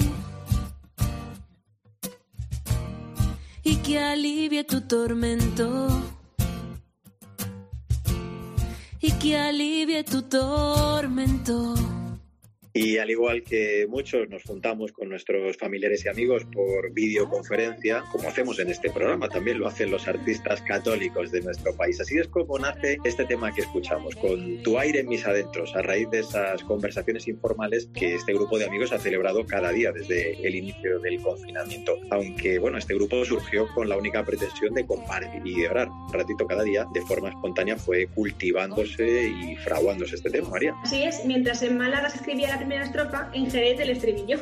Y 3.63 3.77
que 3.77 3.99
alivie 3.99 4.65
tu 4.65 4.81
tormento. 4.81 6.08
Y 9.01 9.13
que 9.13 9.39
alivie 9.39 10.03
tu 10.03 10.23
tormento. 10.23 11.98
Y 12.81 12.99
al 12.99 13.11
igual 13.11 13.43
que 13.43 13.89
muchos 13.89 14.29
nos 14.31 14.45
juntamos 14.45 14.93
con 14.93 15.09
nuestros 15.09 15.57
familiares 15.57 16.05
y 16.05 16.09
amigos 16.09 16.45
por 16.45 16.93
videoconferencia, 16.93 18.05
como 18.13 18.29
hacemos 18.29 18.61
en 18.61 18.71
este 18.71 18.89
programa, 18.89 19.29
también 19.29 19.59
lo 19.59 19.67
hacen 19.67 19.91
los 19.91 20.07
artistas 20.07 20.63
católicos 20.63 21.33
de 21.33 21.41
nuestro 21.41 21.75
país. 21.75 22.01
Así 22.01 22.19
es 22.19 22.29
como 22.29 22.57
nace 22.57 22.99
este 23.03 23.25
tema 23.25 23.53
que 23.53 23.63
escuchamos, 23.63 24.15
con 24.15 24.63
tu 24.63 24.79
aire 24.79 25.01
en 25.01 25.09
mis 25.09 25.27
adentros, 25.27 25.75
a 25.75 25.83
raíz 25.83 26.09
de 26.11 26.21
esas 26.21 26.63
conversaciones 26.63 27.27
informales 27.27 27.91
que 27.95 28.15
este 28.15 28.33
grupo 28.33 28.57
de 28.61 28.67
amigos 28.67 28.93
ha 28.93 29.01
celebrado 29.01 29.45
cada 29.45 29.73
día 29.73 29.91
desde 29.91 30.35
el 30.47 30.55
inicio 30.55 31.01
del 31.01 31.21
confinamiento. 31.21 31.99
Aunque, 32.11 32.61
bueno, 32.61 32.79
este 32.79 32.95
grupo 32.95 33.25
surgió 33.25 33.67
con 33.75 33.89
la 33.89 33.97
única 33.97 34.25
pretensión 34.25 34.75
de 34.75 34.87
compartir 34.87 35.43
y 35.45 35.63
de 35.63 35.69
orar 35.69 35.89
un 35.89 36.13
ratito 36.13 36.47
cada 36.47 36.63
día, 36.63 36.87
de 36.95 37.03
forma 37.03 37.31
espontánea 37.31 37.77
fue 37.77 38.07
cultivándose 38.15 39.31
y 39.31 39.57
fraguándose 39.57 40.15
este 40.15 40.31
tema, 40.31 40.51
María. 40.51 40.77
Así 40.85 41.03
es, 41.03 41.25
mientras 41.25 41.61
en 41.65 41.77
Málaga 41.77 42.09
se 42.09 42.19
escribía 42.19 42.47
la 42.47 42.68
primera 42.69 42.85
estrofa 42.85 43.31
en 43.33 43.51
Jerez 43.51 43.79
del 43.79 43.89
Estribillo. 43.89 44.39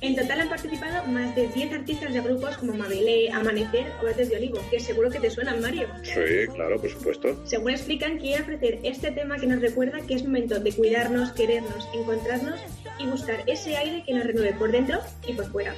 En 0.00 0.14
total 0.14 0.42
han 0.42 0.48
participado 0.48 1.04
más 1.06 1.34
de 1.34 1.48
10 1.48 1.72
artistas 1.72 2.14
de 2.14 2.20
grupos 2.20 2.56
como 2.58 2.72
Mabelé, 2.72 3.32
Amanecer 3.32 3.90
o 4.00 4.04
Verdes 4.04 4.28
de 4.28 4.36
Olivo, 4.36 4.60
que 4.70 4.78
seguro 4.78 5.10
que 5.10 5.18
te 5.18 5.28
suenan, 5.28 5.60
Mario. 5.60 5.88
Sí, 6.04 6.46
claro, 6.54 6.80
por 6.80 6.88
supuesto. 6.88 7.44
Según 7.44 7.70
explican, 7.70 8.18
quiere 8.18 8.42
ofrecer 8.42 8.78
este 8.84 9.10
tema 9.10 9.38
que 9.38 9.48
nos 9.48 9.60
recuerda 9.60 9.98
que 10.06 10.14
es 10.14 10.22
momento 10.22 10.60
de 10.60 10.72
cuidarnos, 10.72 11.32
querernos, 11.32 11.88
encontrarnos 11.92 12.60
y 13.00 13.06
buscar 13.06 13.42
ese 13.48 13.76
aire 13.76 14.04
que 14.06 14.14
nos 14.14 14.24
renueve 14.24 14.52
por 14.52 14.70
dentro 14.70 15.00
y 15.26 15.32
por 15.32 15.50
fuera. 15.50 15.74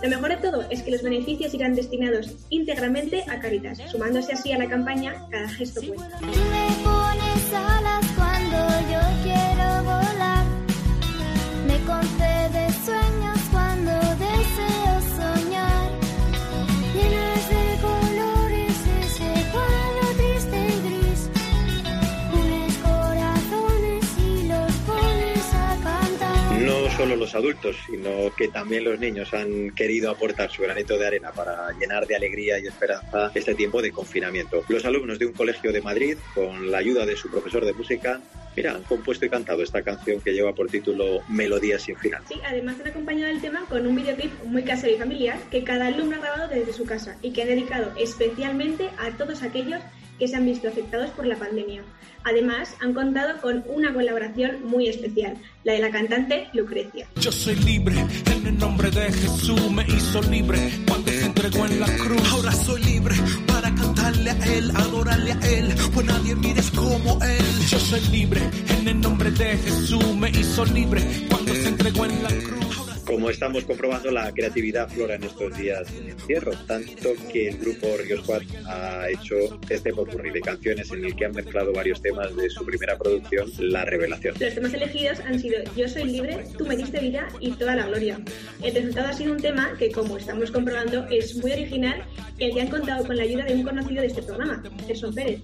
Lo 0.00 0.08
mejor 0.08 0.28
de 0.28 0.36
todo 0.36 0.64
es 0.70 0.82
que 0.82 0.92
los 0.92 1.02
beneficios 1.02 1.52
irán 1.54 1.74
destinados 1.74 2.36
íntegramente 2.50 3.24
a 3.28 3.40
Caritas, 3.40 3.78
sumándose 3.90 4.34
así 4.34 4.52
a 4.52 4.58
la 4.58 4.68
campaña 4.68 5.26
Cada 5.28 5.48
gesto 5.48 5.80
cuenta. 5.84 6.20
Solo 27.12 27.24
los 27.24 27.34
adultos, 27.34 27.76
sino 27.86 28.34
que 28.36 28.48
también 28.48 28.84
los 28.84 28.98
niños 28.98 29.34
han 29.34 29.70
querido 29.72 30.10
aportar 30.10 30.50
su 30.50 30.62
granito 30.62 30.96
de 30.96 31.06
arena 31.06 31.30
para 31.30 31.70
llenar 31.78 32.06
de 32.06 32.16
alegría 32.16 32.58
y 32.58 32.66
esperanza 32.66 33.30
este 33.34 33.54
tiempo 33.54 33.82
de 33.82 33.92
confinamiento. 33.92 34.64
Los 34.68 34.84
alumnos 34.86 35.18
de 35.18 35.26
un 35.26 35.32
colegio 35.32 35.72
de 35.72 35.82
Madrid, 35.82 36.16
con 36.34 36.70
la 36.70 36.78
ayuda 36.78 37.04
de 37.04 37.16
su 37.16 37.30
profesor 37.30 37.66
de 37.66 37.74
música, 37.74 38.20
han 38.66 38.82
compuesto 38.84 39.26
y 39.26 39.30
cantado 39.30 39.62
esta 39.62 39.82
canción 39.82 40.20
que 40.20 40.32
lleva 40.32 40.54
por 40.54 40.68
título 40.68 41.20
Melodía 41.28 41.78
sin 41.78 41.96
final. 41.96 42.22
Sí, 42.28 42.36
además 42.44 42.76
han 42.80 42.88
acompañado 42.88 43.30
el 43.30 43.40
tema 43.40 43.64
con 43.68 43.86
un 43.86 43.94
videoclip 43.94 44.32
muy 44.44 44.62
casero 44.62 44.94
y 44.94 44.98
familiar 44.98 45.38
que 45.50 45.64
cada 45.64 45.86
alumno 45.86 46.16
ha 46.16 46.20
grabado 46.20 46.48
desde 46.48 46.72
su 46.72 46.84
casa 46.84 47.16
y 47.22 47.32
que 47.32 47.42
han 47.42 47.48
dedicado 47.48 47.92
especialmente 47.98 48.88
a 48.98 49.10
todos 49.16 49.42
aquellos 49.42 49.80
que 50.18 50.28
se 50.28 50.36
han 50.36 50.44
visto 50.44 50.68
afectados 50.68 51.10
por 51.10 51.26
la 51.26 51.36
pandemia. 51.36 51.82
Además, 52.24 52.76
han 52.80 52.94
contado 52.94 53.40
con 53.40 53.64
una 53.66 53.92
colaboración 53.92 54.64
muy 54.64 54.88
especial, 54.88 55.36
la 55.64 55.72
de 55.72 55.80
la 55.80 55.90
cantante 55.90 56.48
Lucrecia. 56.52 57.08
Yo 57.20 57.32
soy 57.32 57.56
libre, 57.56 57.94
en 58.26 58.46
el 58.46 58.58
nombre 58.58 58.90
de 58.90 59.12
Jesús 59.12 59.70
me 59.72 59.84
hizo 59.84 60.22
libre 60.22 60.70
cuando 60.86 61.10
se 61.10 61.24
entregó 61.24 61.66
en 61.66 61.80
la 61.80 61.86
cruz. 61.96 62.32
Ahora 62.32 62.52
soy 62.52 62.82
libre 62.82 63.16
para 63.46 63.74
cantarle 63.74 64.30
a 64.30 64.54
Él, 64.54 64.70
adorarle 64.74 65.32
a 65.32 65.48
Él, 65.48 65.74
pues 65.92 66.06
nadie 66.06 66.36
mires 66.36 66.70
como 66.70 67.18
Él. 67.22 67.66
Yo 67.68 67.78
soy 67.80 68.00
libre, 68.12 68.40
en 68.68 68.88
el 68.88 69.00
nombre 69.00 69.30
de 69.32 69.56
Jesús 69.56 70.16
me 70.16 70.30
hizo 70.30 70.64
libre 70.66 71.26
cuando 71.28 71.52
se 71.54 71.68
entregó 71.68 72.04
en 72.04 72.22
la 72.22 72.28
cruz. 72.28 72.91
Como 73.06 73.30
estamos 73.30 73.64
comprobando, 73.64 74.10
la 74.10 74.32
creatividad 74.32 74.88
flora 74.88 75.16
en 75.16 75.24
estos 75.24 75.56
días 75.56 75.92
de 75.92 76.10
encierro, 76.10 76.52
tanto 76.66 77.10
que 77.32 77.48
el 77.48 77.58
grupo 77.58 77.88
Río 77.98 78.22
Squad 78.22 78.42
ha 78.66 79.08
hecho 79.10 79.34
este 79.68 79.92
popurrí 79.92 80.30
de 80.30 80.40
canciones 80.40 80.90
en 80.92 81.04
el 81.04 81.16
que 81.16 81.24
han 81.24 81.32
mezclado 81.32 81.72
varios 81.72 82.00
temas 82.00 82.34
de 82.36 82.48
su 82.48 82.64
primera 82.64 82.96
producción, 82.96 83.50
La 83.58 83.84
Revelación. 83.84 84.34
Los 84.38 84.54
temas 84.54 84.72
elegidos 84.74 85.20
han 85.20 85.38
sido 85.38 85.56
Yo 85.76 85.88
soy 85.88 86.04
libre, 86.04 86.44
Tú 86.56 86.66
me 86.66 86.76
diste 86.76 87.00
vida 87.00 87.28
y 87.40 87.52
Toda 87.52 87.76
la 87.76 87.86
gloria. 87.86 88.20
El 88.62 88.74
resultado 88.74 89.08
ha 89.08 89.12
sido 89.12 89.32
un 89.32 89.40
tema 89.40 89.74
que, 89.78 89.90
como 89.90 90.16
estamos 90.16 90.50
comprobando, 90.50 91.06
es 91.10 91.36
muy 91.36 91.52
original 91.52 92.04
y 92.38 92.44
el 92.44 92.54
que 92.54 92.60
han 92.62 92.68
contado 92.68 93.06
con 93.06 93.16
la 93.16 93.24
ayuda 93.24 93.44
de 93.44 93.54
un 93.54 93.62
conocido 93.62 94.00
de 94.00 94.08
este 94.08 94.22
programa, 94.22 94.62
Gerson 94.86 95.14
Pérez. 95.14 95.40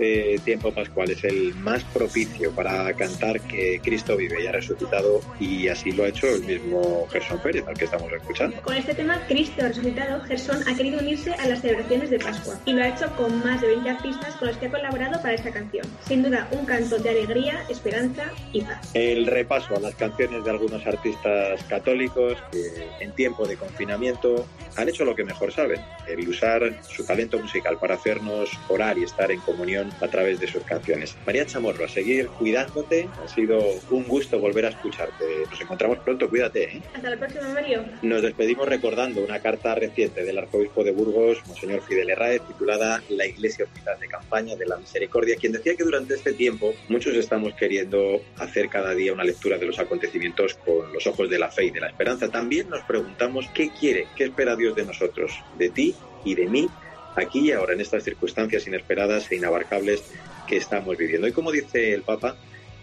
Este 0.00 0.38
tiempo 0.44 0.72
pascual 0.72 1.10
es 1.10 1.22
el 1.24 1.54
más 1.56 1.84
propicio 1.84 2.50
para 2.52 2.90
cantar 2.94 3.38
que 3.42 3.80
Cristo 3.82 4.16
vive 4.16 4.42
y 4.42 4.46
ha 4.46 4.52
resucitado 4.52 5.20
y 5.38 5.68
así 5.68 5.92
lo 5.92 6.04
ha 6.04 6.08
hecho 6.08 6.26
el 6.26 6.42
mismo 6.44 7.06
Gerson 7.10 7.38
Pérez 7.40 7.66
al 7.68 7.76
que 7.76 7.84
estamos 7.84 8.10
escuchando. 8.10 8.56
Con 8.62 8.76
este 8.76 8.94
tema, 8.94 9.20
Cristo 9.28 9.60
resucitado, 9.60 10.22
Gerson 10.22 10.66
ha 10.66 10.74
querido 10.74 11.00
unirse 11.00 11.34
a 11.34 11.46
las 11.46 11.60
celebraciones 11.60 12.08
de 12.08 12.18
Pascua 12.18 12.58
y 12.64 12.72
lo 12.72 12.82
ha 12.82 12.88
hecho 12.88 13.14
con 13.16 13.44
más 13.44 13.60
de 13.60 13.68
20 13.68 13.90
artistas 13.90 14.34
con 14.36 14.48
los 14.48 14.56
que 14.56 14.66
ha 14.66 14.70
colaborado 14.70 15.20
para 15.20 15.34
esta 15.34 15.52
canción. 15.52 15.86
Sin 16.06 16.22
duda, 16.22 16.48
un 16.50 16.64
canto 16.64 16.98
de 16.98 17.10
alegría, 17.10 17.62
esperanza 17.68 18.32
y 18.52 18.62
paz. 18.62 18.90
El 18.94 19.26
repaso 19.26 19.76
a 19.76 19.80
las 19.80 19.94
canciones 19.96 20.42
de 20.44 20.50
algunos 20.50 20.86
artistas 20.86 21.62
católicos 21.64 22.38
que 22.50 22.88
en 23.00 23.12
tiempo 23.12 23.46
de 23.46 23.56
confinamiento 23.56 24.46
han 24.76 24.88
hecho 24.88 25.04
lo 25.04 25.14
que 25.14 25.24
mejor 25.24 25.52
saben, 25.52 25.80
el 26.08 26.26
usar 26.26 26.80
su 26.88 27.04
talento 27.04 27.38
musical 27.38 27.76
para 27.78 27.96
hacernos 27.96 28.48
orar 28.68 28.96
y 28.96 29.04
estar 29.04 29.30
en 29.30 29.40
comunión 29.40 29.89
a 30.00 30.08
través 30.08 30.40
de 30.40 30.46
sus 30.46 30.62
canciones. 30.62 31.16
María 31.26 31.46
Chamorro, 31.46 31.84
a 31.84 31.88
seguir 31.88 32.28
cuidándote, 32.28 33.08
ha 33.22 33.28
sido 33.28 33.60
un 33.90 34.04
gusto 34.04 34.38
volver 34.38 34.66
a 34.66 34.68
escucharte. 34.70 35.24
Nos 35.50 35.60
encontramos 35.60 35.98
pronto, 35.98 36.28
cuídate. 36.28 36.76
¿eh? 36.76 36.82
Hasta 36.94 37.10
la 37.10 37.16
próxima, 37.16 37.48
Mario. 37.48 37.84
Nos 38.02 38.22
despedimos 38.22 38.68
recordando 38.68 39.22
una 39.22 39.40
carta 39.40 39.74
reciente 39.74 40.24
del 40.24 40.38
arzobispo 40.38 40.84
de 40.84 40.92
Burgos, 40.92 41.38
Monseñor 41.46 41.82
Fidel 41.82 42.10
Herráez, 42.10 42.42
titulada 42.46 43.02
La 43.08 43.26
Iglesia 43.26 43.64
Hospital 43.64 43.98
de 44.00 44.08
Campaña 44.08 44.56
de 44.56 44.66
la 44.66 44.76
Misericordia, 44.76 45.36
quien 45.36 45.52
decía 45.52 45.74
que 45.76 45.84
durante 45.84 46.14
este 46.14 46.32
tiempo 46.32 46.74
muchos 46.88 47.14
estamos 47.14 47.54
queriendo 47.54 48.20
hacer 48.36 48.68
cada 48.68 48.94
día 48.94 49.12
una 49.12 49.24
lectura 49.24 49.58
de 49.58 49.66
los 49.66 49.78
acontecimientos 49.78 50.54
con 50.64 50.92
los 50.92 51.06
ojos 51.06 51.28
de 51.28 51.38
la 51.38 51.50
fe 51.50 51.64
y 51.64 51.70
de 51.70 51.80
la 51.80 51.88
esperanza. 51.88 52.28
También 52.28 52.68
nos 52.68 52.82
preguntamos 52.84 53.46
qué 53.54 53.70
quiere, 53.70 54.06
qué 54.16 54.24
espera 54.24 54.56
Dios 54.56 54.74
de 54.74 54.84
nosotros, 54.84 55.32
de 55.58 55.70
ti 55.70 55.94
y 56.24 56.34
de 56.34 56.46
mí, 56.46 56.68
aquí 57.16 57.48
y 57.48 57.52
ahora, 57.52 57.74
en 57.74 57.80
estas 57.80 58.04
circunstancias 58.04 58.66
inesperadas 58.66 59.30
e 59.30 59.36
inabarcables 59.36 60.02
que 60.46 60.56
estamos 60.56 60.96
viviendo. 60.96 61.26
Y 61.26 61.32
como 61.32 61.52
dice 61.52 61.94
el 61.94 62.02
Papa, 62.02 62.36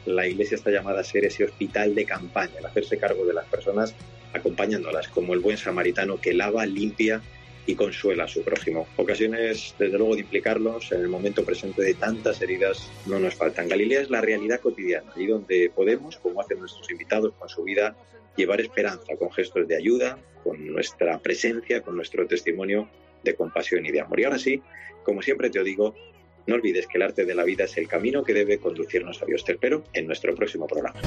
la 0.05 0.27
Iglesia 0.27 0.55
está 0.55 0.71
llamada 0.71 1.01
a 1.01 1.03
ser 1.03 1.25
ese 1.25 1.43
hospital 1.43 1.93
de 1.93 2.05
campaña, 2.05 2.53
el 2.59 2.65
hacerse 2.65 2.97
cargo 2.97 3.25
de 3.25 3.33
las 3.33 3.45
personas, 3.45 3.93
acompañándolas 4.33 5.07
como 5.09 5.33
el 5.33 5.39
buen 5.39 5.57
samaritano 5.57 6.19
que 6.19 6.33
lava, 6.33 6.65
limpia 6.65 7.21
y 7.65 7.75
consuela 7.75 8.23
a 8.23 8.27
su 8.27 8.41
prójimo. 8.43 8.87
Ocasiones, 8.95 9.75
desde 9.77 9.97
luego, 9.97 10.15
de 10.15 10.21
implicarlos 10.21 10.91
en 10.93 11.01
el 11.01 11.09
momento 11.09 11.43
presente 11.43 11.81
de 11.81 11.93
tantas 11.93 12.41
heridas 12.41 12.89
no 13.05 13.19
nos 13.19 13.35
faltan. 13.35 13.67
Galilea 13.67 14.01
es 14.01 14.09
la 14.09 14.21
realidad 14.21 14.61
cotidiana, 14.61 15.11
y 15.17 15.27
donde 15.27 15.69
podemos, 15.75 16.15
como 16.17 16.39
hacen 16.39 16.59
nuestros 16.59 16.89
invitados 16.89 17.33
con 17.37 17.49
su 17.49 17.63
vida, 17.63 17.95
llevar 18.37 18.61
esperanza 18.61 19.17
con 19.17 19.31
gestos 19.31 19.67
de 19.67 19.75
ayuda, 19.75 20.17
con 20.43 20.65
nuestra 20.65 21.19
presencia, 21.19 21.81
con 21.81 21.97
nuestro 21.97 22.25
testimonio 22.25 22.87
de 23.27 23.35
compasión 23.35 23.85
y 23.85 23.91
de 23.91 24.01
amor. 24.01 24.19
Y 24.19 24.23
ahora 24.23 24.39
sí, 24.39 24.61
como 25.03 25.21
siempre 25.21 25.49
te 25.49 25.63
digo, 25.63 25.95
no 26.47 26.55
olvides 26.55 26.87
que 26.87 26.97
el 26.97 27.03
arte 27.03 27.25
de 27.25 27.35
la 27.35 27.43
vida 27.43 27.65
es 27.65 27.77
el 27.77 27.87
camino 27.87 28.23
que 28.23 28.33
debe 28.33 28.57
conducirnos 28.57 29.21
a 29.21 29.25
Dios. 29.25 29.43
Te 29.43 29.53
espero 29.53 29.83
en 29.93 30.07
nuestro 30.07 30.33
próximo 30.33 30.65
programa. 30.65 30.99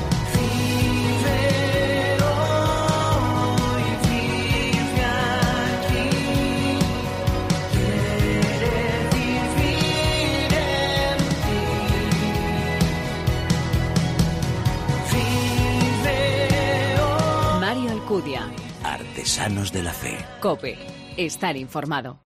Mario 17.61 17.91
Alcudia. 17.91 18.51
Artesanos 18.83 19.73
de 19.73 19.83
la 19.83 19.93
Fe. 19.93 20.17
Cope. 20.41 21.00
Estar 21.17 21.57
informado. 21.57 22.19